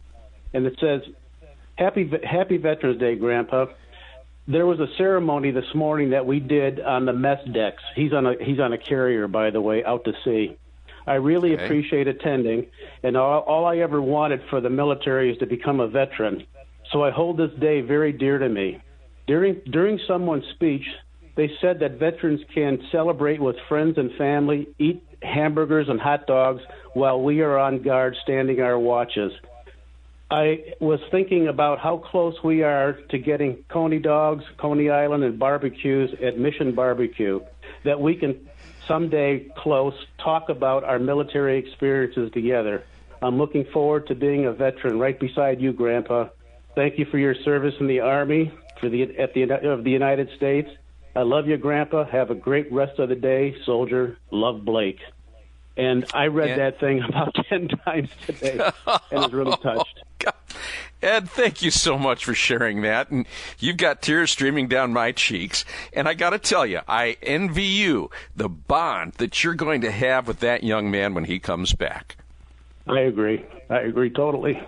and 0.54 0.66
it 0.66 0.78
says, 0.80 1.02
Happy 1.78 2.12
Happy 2.24 2.58
Veterans 2.58 3.00
Day, 3.00 3.16
Grandpa. 3.16 3.66
There 4.48 4.66
was 4.66 4.80
a 4.80 4.88
ceremony 4.98 5.52
this 5.52 5.74
morning 5.74 6.12
that 6.12 6.26
we 6.26 6.40
did 6.40 6.80
on 6.80 7.06
the 7.06 7.14
mess 7.14 7.40
decks. 7.54 7.82
He's 7.96 8.12
on 8.14 8.26
a 8.26 8.34
he's 8.40 8.60
on 8.60 8.74
a 8.74 8.78
carrier, 8.78 9.28
by 9.28 9.50
the 9.50 9.62
way, 9.62 9.84
out 9.84 10.04
to 10.06 10.12
sea. 10.24 10.58
I 11.08 11.16
really 11.16 11.54
Okay. 11.54 11.66
appreciate 11.66 12.08
attending, 12.08 12.68
and 13.02 13.18
all, 13.18 13.40
all 13.42 13.66
I 13.66 13.78
ever 13.78 14.02
wanted 14.02 14.42
for 14.50 14.62
the 14.62 14.70
military 14.70 15.32
is 15.32 15.38
to 15.40 15.48
become 15.48 15.80
a 15.80 15.88
veteran. 15.88 16.46
So 16.92 17.04
I 17.04 17.12
hold 17.12 17.38
this 17.38 17.52
day 17.60 17.82
very 17.82 18.12
dear 18.12 18.38
to 18.38 18.50
me. 18.50 18.82
During 19.28 19.62
during 19.70 20.00
someone's 20.08 20.46
speech, 20.56 20.86
they 21.36 21.50
said 21.62 21.80
that 21.80 22.00
veterans 22.00 22.42
can 22.54 22.80
celebrate 22.92 23.40
with 23.40 23.56
friends 23.70 23.98
and 23.98 24.12
family, 24.18 24.68
eat 24.78 25.02
hamburgers 25.22 25.88
and 25.88 26.00
hot 26.00 26.28
dogs 26.28 26.62
while 26.94 27.22
we 27.22 27.42
are 27.42 27.58
on 27.58 27.82
guard 27.82 28.16
standing 28.24 28.60
our 28.60 28.78
watches. 28.78 29.32
I 30.30 30.74
was 30.80 31.00
thinking 31.12 31.48
about 31.48 31.80
how 31.80 31.98
close 31.98 32.42
we 32.44 32.64
are 32.64 32.94
to 33.10 33.18
getting 33.18 33.64
Coney 33.68 34.00
dogs, 34.00 34.46
Coney 34.58 34.90
Island, 34.90 35.24
and 35.24 35.38
barbecues 35.38 36.14
at 36.22 36.38
Mission 36.38 36.74
Barbecue, 36.74 37.42
that 37.84 38.00
we 38.00 38.16
can 38.16 38.50
someday 38.88 39.48
close 39.58 39.94
talk 40.18 40.50
about 40.50 40.84
our 40.86 41.00
military 41.00 41.58
experiences 41.58 42.32
together. 42.32 42.84
I'm 43.22 43.38
looking 43.38 43.66
forward 43.66 44.08
to 44.08 44.16
being 44.16 44.46
a 44.46 44.54
veteran 44.54 45.00
right 45.00 45.20
beside 45.20 45.62
you, 45.62 45.74
Grandpa. 45.74 46.30
Thank 46.76 46.98
you 46.98 47.06
for 47.06 47.18
your 47.18 47.36
service 47.36 47.76
in 47.80 47.88
the 47.88 48.00
Army 48.00 48.52
for 48.80 48.90
the 48.90 49.04
at 49.18 49.34
the 49.34 49.44
of 49.44 49.84
the 49.84 49.92
United 49.92 50.30
States. 50.36 50.70
I 51.16 51.22
love 51.24 51.48
you, 51.48 51.58
Grandpa. 51.58 52.06
Have 52.06 52.32
a 52.32 52.36
great 52.36 52.72
rest 52.72 53.00
of 53.00 53.10
the 53.10 53.16
day, 53.16 53.56
soldier. 53.66 54.18
Love 54.32 54.64
Blake. 54.64 55.00
And 55.78 56.06
I 56.14 56.28
read 56.28 56.60
that 56.60 56.80
thing 56.80 57.02
about 57.02 57.36
10 57.50 57.70
times 57.70 58.10
today 58.26 58.60
and 59.12 59.22
was 59.22 59.34
really 59.34 59.52
oh, 59.54 59.56
touched. 59.56 60.04
God. 60.20 60.34
Ed, 61.02 61.30
thank 61.30 61.62
you 61.62 61.72
so 61.72 61.98
much 61.98 62.24
for 62.24 62.34
sharing 62.34 62.82
that. 62.82 63.10
And 63.10 63.26
you've 63.58 63.78
got 63.78 64.02
tears 64.02 64.32
streaming 64.32 64.68
down 64.68 64.94
my 64.94 65.12
cheeks. 65.12 65.66
And 65.94 66.08
I 66.08 66.14
got 66.14 66.32
to 66.32 66.40
tell 66.40 66.66
you, 66.66 66.82
I 66.88 67.18
envy 67.24 67.64
you 67.64 68.12
the 68.36 68.50
bond 68.50 69.14
that 69.14 69.44
you're 69.44 69.56
going 69.56 69.82
to 69.82 69.92
have 69.92 70.28
with 70.28 70.40
that 70.42 70.64
young 70.64 70.92
man 70.92 71.14
when 71.14 71.26
he 71.26 71.40
comes 71.40 71.74
back. 71.74 72.18
I 72.88 73.00
agree. 73.00 73.44
I 73.70 73.80
agree 73.80 74.12
totally. 74.12 74.62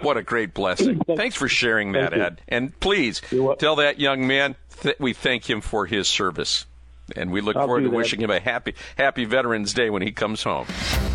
What 0.00 0.16
a 0.16 0.22
great 0.22 0.54
blessing. 0.54 1.00
Thanks 1.16 1.36
for 1.36 1.48
sharing 1.48 1.92
that, 1.92 2.12
Ed. 2.12 2.40
And 2.48 2.78
please 2.80 3.20
tell 3.58 3.76
that 3.76 3.98
young 3.98 4.26
man 4.26 4.56
that 4.82 5.00
we 5.00 5.12
thank 5.12 5.48
him 5.48 5.60
for 5.60 5.86
his 5.86 6.08
service. 6.08 6.66
And 7.16 7.32
we 7.32 7.40
look 7.40 7.56
I'll 7.56 7.66
forward 7.66 7.82
to 7.82 7.90
that. 7.90 7.96
wishing 7.96 8.20
him 8.20 8.30
a 8.30 8.38
happy 8.38 8.74
happy 8.96 9.24
Veterans 9.24 9.74
Day 9.74 9.90
when 9.90 10.02
he 10.02 10.12
comes 10.12 10.42
home. 10.44 10.66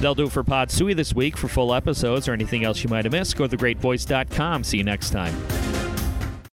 They'll 0.01 0.15
do 0.15 0.25
it 0.25 0.31
for 0.31 0.43
Pod 0.43 0.69
Sui 0.69 0.93
this 0.93 1.13
week. 1.13 1.37
For 1.37 1.47
full 1.47 1.73
episodes 1.73 2.27
or 2.27 2.33
anything 2.33 2.65
else 2.65 2.83
you 2.83 2.89
might 2.89 3.05
have 3.05 3.13
missed, 3.13 3.37
go 3.37 3.47
to 3.47 3.55
thegreatvoice.com. 3.57 4.63
See 4.65 4.77
you 4.77 4.83
next 4.83 5.11
time. 5.11 5.33